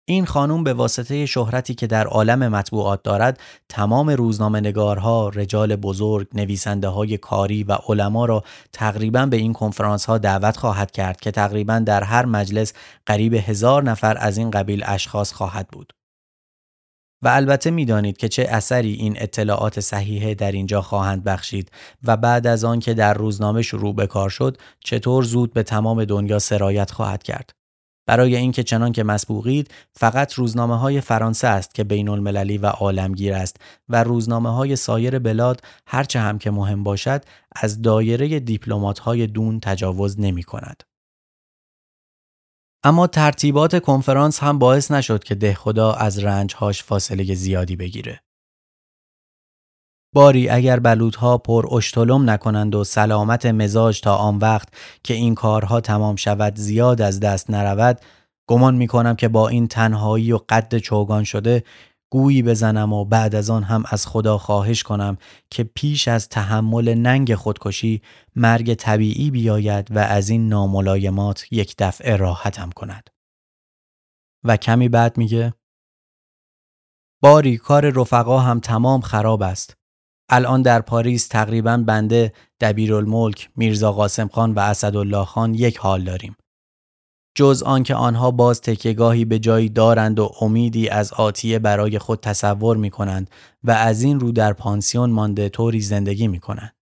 [0.09, 3.39] این خانم به واسطه شهرتی که در عالم مطبوعات دارد
[3.69, 8.43] تمام روزنامه نگارها، رجال بزرگ، نویسنده های کاری و علما را
[8.73, 12.73] تقریبا به این کنفرانس ها دعوت خواهد کرد که تقریبا در هر مجلس
[13.05, 15.93] قریب هزار نفر از این قبیل اشخاص خواهد بود.
[17.21, 21.71] و البته می‌دانید که چه اثری این اطلاعات صحیحه در اینجا خواهند بخشید
[22.03, 26.05] و بعد از آن که در روزنامه شروع به کار شد چطور زود به تمام
[26.05, 27.56] دنیا سرایت خواهد کرد.
[28.07, 33.33] برای اینکه چنان که مسبوقید فقط روزنامه های فرانسه است که بین المللی و عالمگیر
[33.33, 33.57] است
[33.89, 37.21] و روزنامه های سایر بلاد هرچه هم که مهم باشد
[37.55, 40.83] از دایره دیپلمات های دون تجاوز نمی کند.
[42.83, 48.19] اما ترتیبات کنفرانس هم باعث نشد که ده خدا از رنجهاش فاصله زیادی بگیره.
[50.13, 54.69] باری اگر بلودها پر اشتلم نکنند و سلامت مزاج تا آن وقت
[55.03, 57.99] که این کارها تمام شود زیاد از دست نرود
[58.49, 61.63] گمان می کنم که با این تنهایی و قد چوگان شده
[62.09, 65.17] گویی بزنم و بعد از آن هم از خدا خواهش کنم
[65.49, 68.01] که پیش از تحمل ننگ خودکشی
[68.35, 73.09] مرگ طبیعی بیاید و از این ناملایمات یک دفعه راحتم کند.
[74.43, 75.53] و کمی بعد میگه
[77.21, 79.76] باری کار رفقا هم تمام خراب است.
[80.29, 86.35] الان در پاریس تقریبا بنده دبیرالملک میرزا قاسم خان و اسدالله خان یک حال داریم.
[87.35, 92.77] جز آنکه آنها باز تکیگاهی به جایی دارند و امیدی از آتیه برای خود تصور
[92.77, 93.29] می کنند
[93.63, 96.76] و از این رو در پانسیون مانده طوری زندگی می کنند.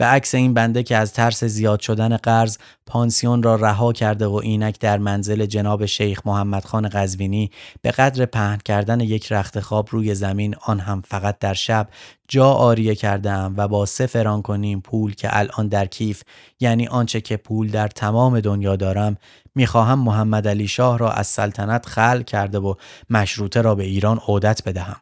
[0.00, 4.34] به عکس این بنده که از ترس زیاد شدن قرض پانسیون را رها کرده و
[4.34, 7.50] اینک در منزل جناب شیخ محمد خان قزوینی
[7.82, 11.88] به قدر پهن کردن یک رخت خواب روی زمین آن هم فقط در شب
[12.28, 16.22] جا آریه کردم و با سه فران کنیم پول که الان در کیف
[16.60, 19.16] یعنی آنچه که پول در تمام دنیا دارم
[19.54, 22.74] می‌خواهم محمد علی شاه را از سلطنت خل کرده و
[23.10, 24.96] مشروطه را به ایران عودت بدهم.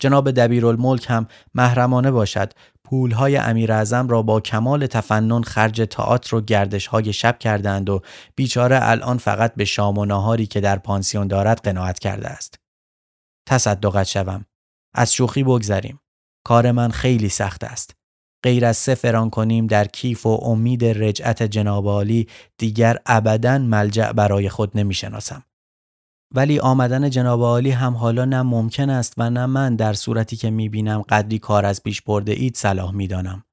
[0.00, 2.52] جناب دبیرالملک هم محرمانه باشد
[2.84, 8.00] پولهای امیر اعظم را با کمال تفنن خرج تئاتر و گردش های شب کردند و
[8.36, 12.58] بیچاره الان فقط به شام و ناهاری که در پانسیون دارد قناعت کرده است.
[13.48, 14.44] تصدقت شوم.
[14.94, 16.00] از شوخی بگذریم.
[16.44, 17.94] کار من خیلی سخت است.
[18.44, 22.02] غیر از سه فران کنیم در کیف و امید رجعت جناب
[22.58, 25.44] دیگر ابدا ملجع برای خود نمی شناسم.
[26.34, 30.50] ولی آمدن جناب عالی هم حالا نه ممکن است و نه من در صورتی که
[30.50, 33.44] می بینم قدری کار از پیش برده اید صلاح می دانم.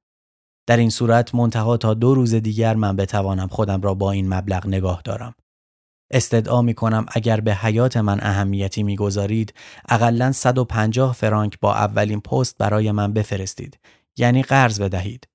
[0.66, 4.66] در این صورت منتها تا دو روز دیگر من بتوانم خودم را با این مبلغ
[4.66, 5.34] نگاه دارم.
[6.10, 9.54] استدعا می کنم اگر به حیات من اهمیتی می گذارید
[9.88, 13.78] اقلا 150 فرانک با اولین پست برای من بفرستید
[14.16, 15.28] یعنی قرض بدهید.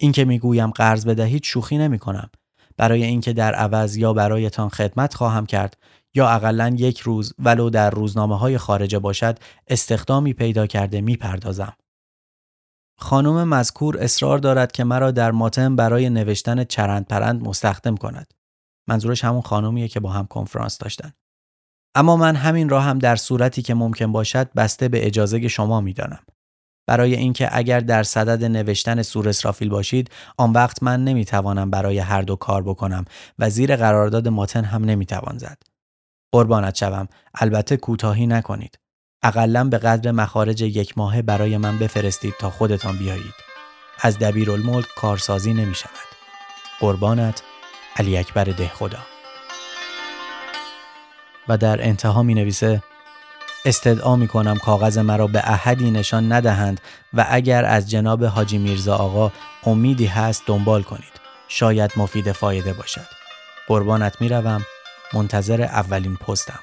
[0.00, 2.30] این که می گویم قرض بدهید شوخی نمی کنم.
[2.76, 5.76] برای اینکه در عوض یا برایتان خدمت خواهم کرد
[6.14, 11.76] یا اقلا یک روز ولو در روزنامه های خارجه باشد استخدامی پیدا کرده می پردازم.
[12.98, 18.34] خانم مذکور اصرار دارد که مرا در ماتم برای نوشتن چرند پرند مستخدم کند.
[18.88, 21.12] منظورش همون خانمیه که با هم کنفرانس داشتن.
[21.94, 26.22] اما من همین را هم در صورتی که ممکن باشد بسته به اجازه شما می‌دانم.
[26.86, 32.22] برای اینکه اگر در صدد نوشتن سور اسرافیل باشید آن وقت من نمی‌توانم برای هر
[32.22, 33.04] دو کار بکنم
[33.38, 35.71] و زیر قرارداد ماتن هم نمی‌توان زد.
[36.32, 37.08] قربانت شوم.
[37.34, 38.78] البته کوتاهی نکنید.
[39.22, 43.34] اقلا به قدر مخارج یک ماهه برای من بفرستید تا خودتان بیایید.
[44.00, 45.90] از دبیرالملک کارسازی نمی شود
[46.80, 47.42] قربانت
[47.96, 48.98] علی اکبر ده خدا.
[51.48, 52.82] و در انتها می نویسه
[53.64, 56.80] استدعا می کنم کاغذ مرا به احدی نشان ندهند
[57.14, 59.32] و اگر از جناب حاجی میرزا آقا
[59.64, 61.20] امیدی هست دنبال کنید.
[61.48, 63.06] شاید مفید فایده باشد.
[63.68, 64.62] قربانت می روم
[65.14, 66.60] منتظر اولین پستم.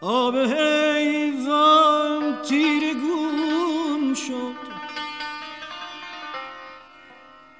[0.00, 2.02] آب حیوان
[2.48, 4.72] تیرگون شد.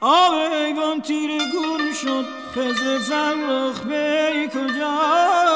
[0.00, 2.24] آب حیوان تیرگون شد.
[2.54, 5.52] خزر زرخ بی کجاست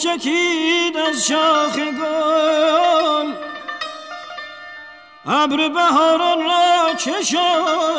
[0.00, 3.32] چکید از شاخ گل.
[5.26, 7.90] ابر بهاران را چشان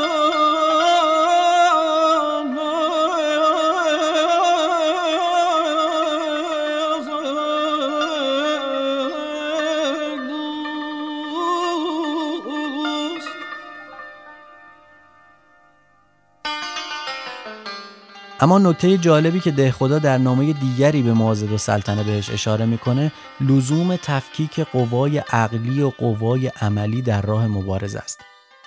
[18.43, 23.11] اما نکته جالبی که دهخدا در نامه دیگری به معاذ و سلطنه بهش اشاره می‌کنه
[23.41, 28.19] لزوم تفکیک قوای عقلی و قوای عملی در راه مبارزه است.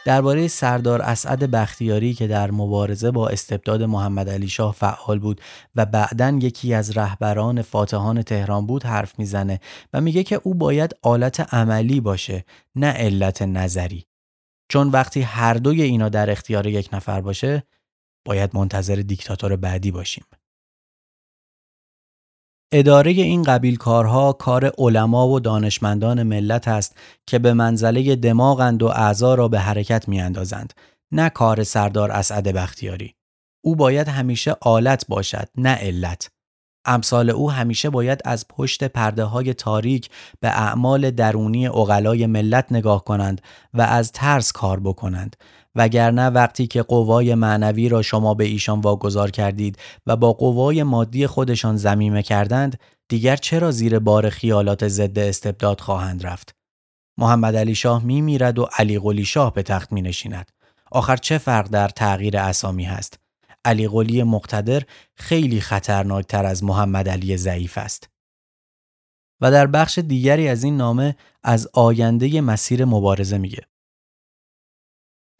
[0.04, 5.40] درباره سردار اسعد بختیاری که در مبارزه با استبداد محمد علی شاه فعال بود
[5.76, 9.60] و بعدا یکی از رهبران فاتحان تهران بود حرف می‌زنه
[9.92, 12.44] و میگه که او باید آلت عملی باشه
[12.76, 14.04] نه علت نظری.
[14.68, 17.62] چون وقتی هر دوی اینا در اختیار یک نفر باشه
[18.24, 20.24] باید منتظر دیکتاتور بعدی باشیم
[22.76, 26.96] اداره این قبیل کارها کار علما و دانشمندان ملت است
[27.26, 30.72] که به منزله دماغند و اعضا را به حرکت می اندازند.
[31.12, 33.14] نه کار سردار اسعد بختیاری.
[33.64, 36.28] او باید همیشه آلت باشد نه علت.
[36.84, 40.10] امثال او همیشه باید از پشت پرده های تاریک
[40.40, 43.40] به اعمال درونی اغلای ملت نگاه کنند
[43.74, 45.36] و از ترس کار بکنند
[45.74, 51.26] وگرنه وقتی که قوای معنوی را شما به ایشان واگذار کردید و با قوای مادی
[51.26, 52.78] خودشان زمیمه کردند
[53.08, 56.54] دیگر چرا زیر بار خیالات ضد استبداد خواهند رفت؟
[57.18, 60.50] محمد علی شاه می میرد و علی قلی شاه به تخت می نشیند.
[60.90, 63.18] آخر چه فرق در تغییر اسامی هست؟
[63.64, 64.82] علی قلی مقتدر
[65.14, 68.08] خیلی خطرناکتر از محمد علی ضعیف است.
[69.40, 73.62] و در بخش دیگری از این نامه از آینده مسیر مبارزه میگه.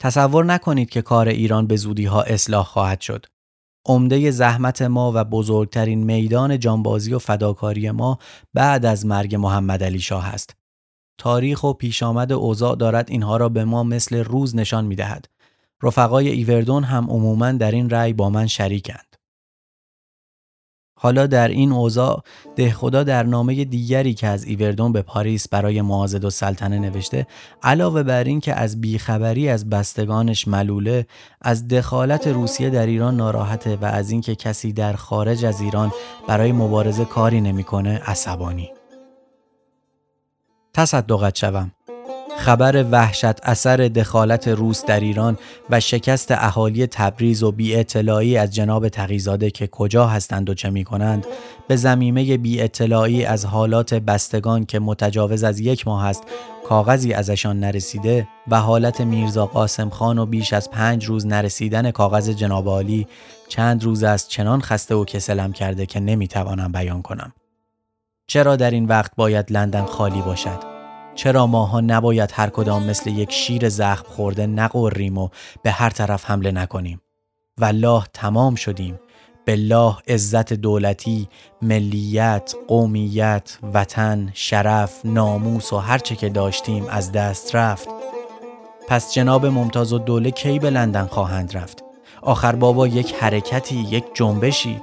[0.05, 3.26] تصور نکنید که کار ایران به زودی ها اصلاح خواهد شد.
[3.86, 8.18] عمده زحمت ما و بزرگترین میدان جانبازی و فداکاری ما
[8.55, 10.56] بعد از مرگ محمد علی شاه است.
[11.18, 15.26] تاریخ و پیش آمد اوضاع دارد اینها را به ما مثل روز نشان می دهد.
[15.82, 19.16] رفقای ایوردون هم عموما در این رأی با من شریکند.
[20.96, 22.22] حالا در این اوضاع
[22.56, 27.26] دهخدا در نامه دیگری که از ایوردون به پاریس برای معاذد و سلطنه نوشته
[27.62, 31.06] علاوه بر این که از بیخبری از بستگانش ملوله
[31.40, 35.92] از دخالت روسیه در ایران ناراحته و از اینکه کسی در خارج از ایران
[36.28, 38.70] برای مبارزه کاری نمی‌کنه عصبانی.
[40.72, 41.73] تصدقت شوم.
[42.39, 45.39] خبر وحشت اثر دخالت روس در ایران
[45.70, 50.70] و شکست اهالی تبریز و بی اطلاعی از جناب تقیزاده که کجا هستند و چه
[50.70, 51.27] می کنند
[51.69, 56.23] به زمیمه بی اطلاعی از حالات بستگان که متجاوز از یک ماه است
[56.69, 62.31] کاغذی ازشان نرسیده و حالت میرزا قاسم خان و بیش از پنج روز نرسیدن کاغذ
[62.31, 63.06] جناب عالی
[63.48, 67.32] چند روز است چنان خسته و کسلم کرده که نمی‌توانم بیان کنم.
[68.27, 70.73] چرا در این وقت باید لندن خالی باشد؟
[71.14, 75.28] چرا ماها نباید هر کدام مثل یک شیر زخم خورده نقریم و
[75.62, 77.00] به هر طرف حمله نکنیم؟
[77.60, 79.00] والله تمام شدیم.
[79.46, 81.28] بالله عزت دولتی،
[81.62, 87.88] ملیت، قومیت، وطن، شرف، ناموس و هرچه که داشتیم از دست رفت.
[88.88, 91.84] پس جناب ممتاز و دوله کی به لندن خواهند رفت؟
[92.22, 94.80] آخر بابا یک حرکتی یک جنبشی.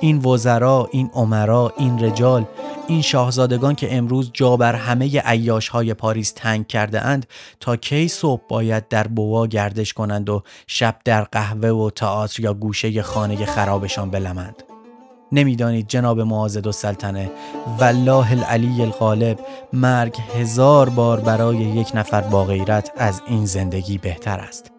[0.00, 2.44] این وزرا این عمرا این رجال
[2.88, 7.26] این شاهزادگان که امروز جا بر همه عیاش های پاریس تنگ کرده اند
[7.60, 12.54] تا کی صبح باید در بوا گردش کنند و شب در قهوه و تئاتر یا
[12.54, 14.62] گوشه خانه خرابشان بلمند.
[15.32, 17.30] نمی‌دانید جناب معاذد و سلطنه
[17.78, 19.40] والله العلی الغالب
[19.72, 24.75] مرگ هزار بار برای یک نفر با غیرت از این زندگی بهتر است.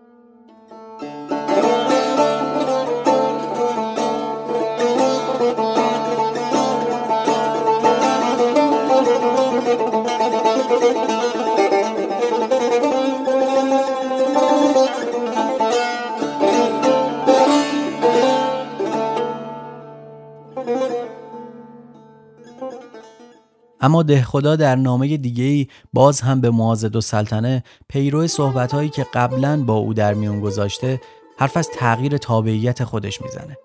[23.87, 29.63] اما دهخدا در نامه دیگه باز هم به معاذد و سلطنه پیرو صحبتهایی که قبلا
[29.63, 31.01] با او در میون گذاشته
[31.37, 33.57] حرف از تغییر تابعیت خودش می‌زنه.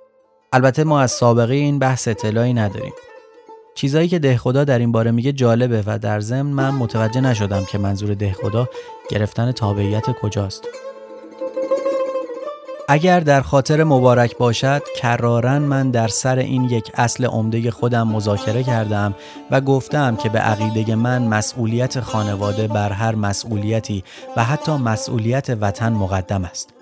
[0.52, 2.92] البته ما از سابقه این بحث اطلاعی نداریم.
[3.74, 7.78] چیزایی که دهخدا در این باره میگه جالبه و در ضمن من متوجه نشدم که
[7.78, 8.68] منظور دهخدا
[9.10, 10.68] گرفتن تابعیت کجاست.
[12.88, 18.62] اگر در خاطر مبارک باشد کرارن من در سر این یک اصل عمده خودم مذاکره
[18.62, 19.14] کردم
[19.50, 24.04] و گفتم که به عقیده من مسئولیت خانواده بر هر مسئولیتی
[24.36, 26.72] و حتی مسئولیت وطن مقدم است.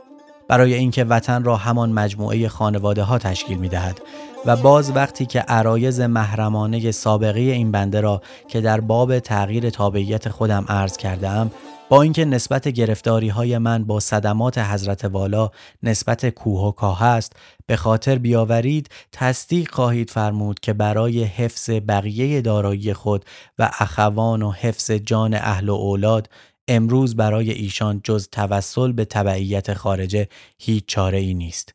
[0.48, 4.00] برای اینکه وطن را همان مجموعه خانواده ها تشکیل می دهد
[4.46, 10.28] و باز وقتی که عرایز محرمانه سابقه این بنده را که در باب تغییر تابعیت
[10.28, 11.50] خودم عرض کردم
[11.90, 15.50] با اینکه نسبت گرفتاری های من با صدمات حضرت والا
[15.82, 17.32] نسبت کوه و کاه است
[17.66, 23.24] به خاطر بیاورید تصدیق خواهید فرمود که برای حفظ بقیه دارایی خود
[23.58, 26.30] و اخوان و حفظ جان اهل و اولاد
[26.68, 31.74] امروز برای ایشان جز توسل به تبعیت خارجه هیچ چاره ای نیست.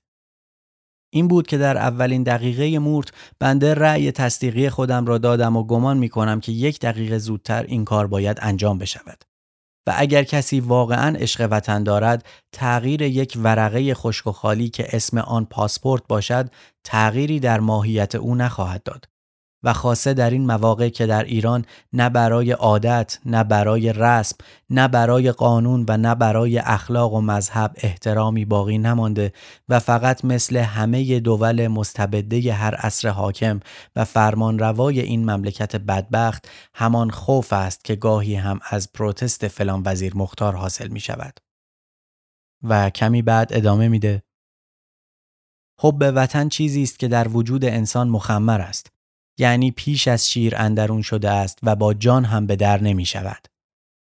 [1.14, 3.08] این بود که در اولین دقیقه مورت
[3.40, 7.86] بنده رأی تصدیقی خودم را دادم و گمان می کنم که یک دقیقه زودتر این
[7.86, 9.35] کار باید انجام بشود.
[9.88, 15.18] و اگر کسی واقعا عشق وطن دارد تغییر یک ورقه خشک و خالی که اسم
[15.18, 16.50] آن پاسپورت باشد
[16.84, 19.06] تغییری در ماهیت او نخواهد داد.
[19.66, 24.38] و خاصه در این مواقع که در ایران نه برای عادت، نه برای رسم،
[24.70, 29.34] نه برای قانون و نه برای اخلاق و مذهب احترامی باقی نمانده
[29.70, 33.60] و فقط مثل همه دول مستبده هر عصر حاکم
[33.96, 40.18] و فرمانروای این مملکت بدبخت همان خوف است که گاهی هم از پروتست فلان وزیر
[40.18, 41.40] مختار حاصل می شود.
[42.64, 44.24] و کمی بعد ادامه میده
[45.82, 48.95] حب وطن چیزی است که در وجود انسان مخمر است
[49.38, 53.48] یعنی پیش از شیر اندرون شده است و با جان هم به در نمی شود.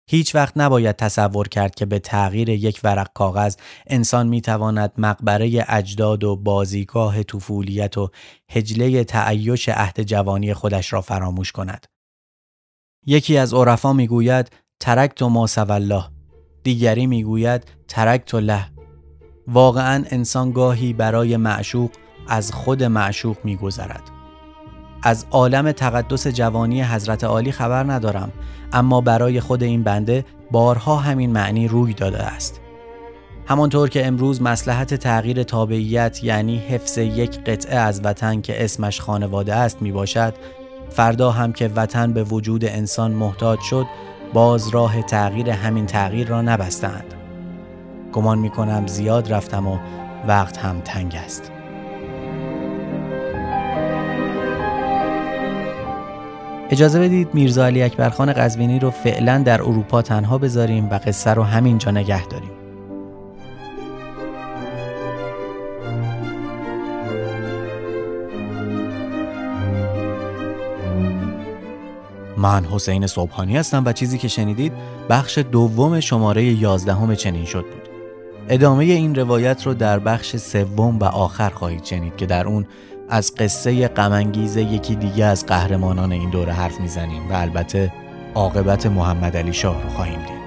[0.09, 3.55] هیچ وقت نباید تصور کرد که به تغییر یک ورق کاغذ
[3.87, 8.09] انسان می تواند مقبره اجداد و بازیگاه طفولیت و
[8.49, 11.87] هجله تعیش عهد جوانی خودش را فراموش کند.
[13.05, 16.05] یکی از عرفا می گوید ترکت ما الله
[16.63, 18.65] دیگری می گوید ترکت له
[19.47, 21.91] واقعا انسان گاهی برای معشوق
[22.27, 24.18] از خود معشوق می گذرد.
[25.03, 28.31] از عالم تقدس جوانی حضرت عالی خبر ندارم
[28.73, 32.61] اما برای خود این بنده بارها همین معنی روی داده است.
[33.47, 39.55] همانطور که امروز مسلحت تغییر تابعیت یعنی حفظ یک قطعه از وطن که اسمش خانواده
[39.55, 40.33] است می باشد
[40.89, 43.85] فردا هم که وطن به وجود انسان محتاج شد
[44.33, 47.13] باز راه تغییر همین تغییر را نبستند
[48.13, 49.77] گمان می کنم زیاد رفتم و
[50.27, 51.51] وقت هم تنگ است.
[56.71, 61.43] اجازه بدید میرزا علی اکبرخان قزوینی رو فعلا در اروپا تنها بذاریم و قصه رو
[61.43, 62.49] همینجا نگه داریم.
[72.37, 74.73] من حسین صبحانی هستم و چیزی که شنیدید
[75.09, 77.89] بخش دوم شماره یازدهم چنین شد بود.
[78.49, 82.65] ادامه این روایت رو در بخش سوم و آخر خواهید شنید که در اون
[83.11, 87.93] از قصه غمانگیز یکی دیگه از قهرمانان این دوره حرف می‌زنیم و البته
[88.35, 90.39] عاقبت محمد علی شاه رو خواهیم دید.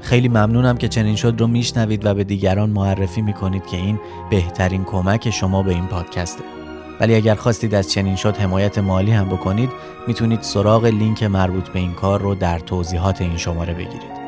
[0.00, 4.84] خیلی ممنونم که چنین شد رو میشنوید و به دیگران معرفی می‌کنید که این بهترین
[4.84, 6.44] کمک شما به این پادکسته.
[7.00, 9.70] ولی اگر خواستید از چنین شد حمایت مالی هم بکنید
[10.06, 14.18] می‌تونید سراغ لینک مربوط به این کار رو در توضیحات این شماره بگیرید.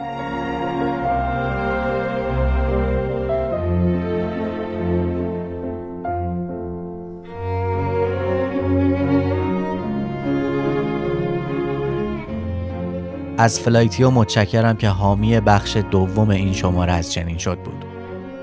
[13.38, 17.84] از Flightio متشکرم که حامی بخش دوم این شماره از چنین شد بود.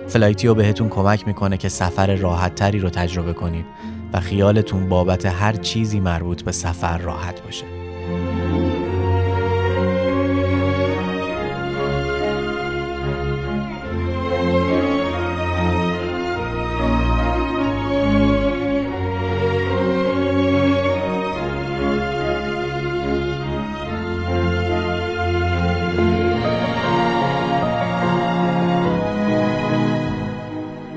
[0.08, 3.66] Flightio بهتون کمک می‌کنه که سفر راحت تری رو تجربه کنید
[4.14, 7.77] و خیالتون بابت هر چیزی مربوط به سفر راحت باشه.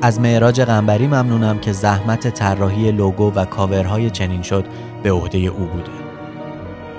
[0.03, 4.65] از معراج قنبری ممنونم که زحمت طراحی لوگو و کاورهای چنین شد
[5.03, 5.91] به عهده او بوده.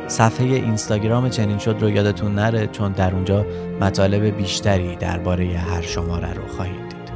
[0.08, 3.46] صفحه اینستاگرام چنین شد رو یادتون نره چون در اونجا
[3.82, 7.12] مطالب بیشتری درباره هر شماره رو خواهید دید.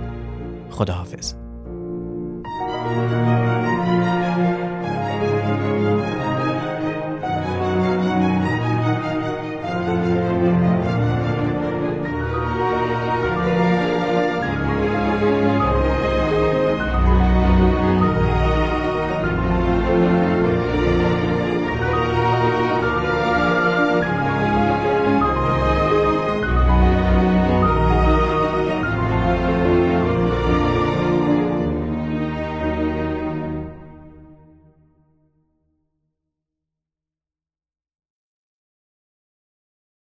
[0.69, 1.33] خداحافظ.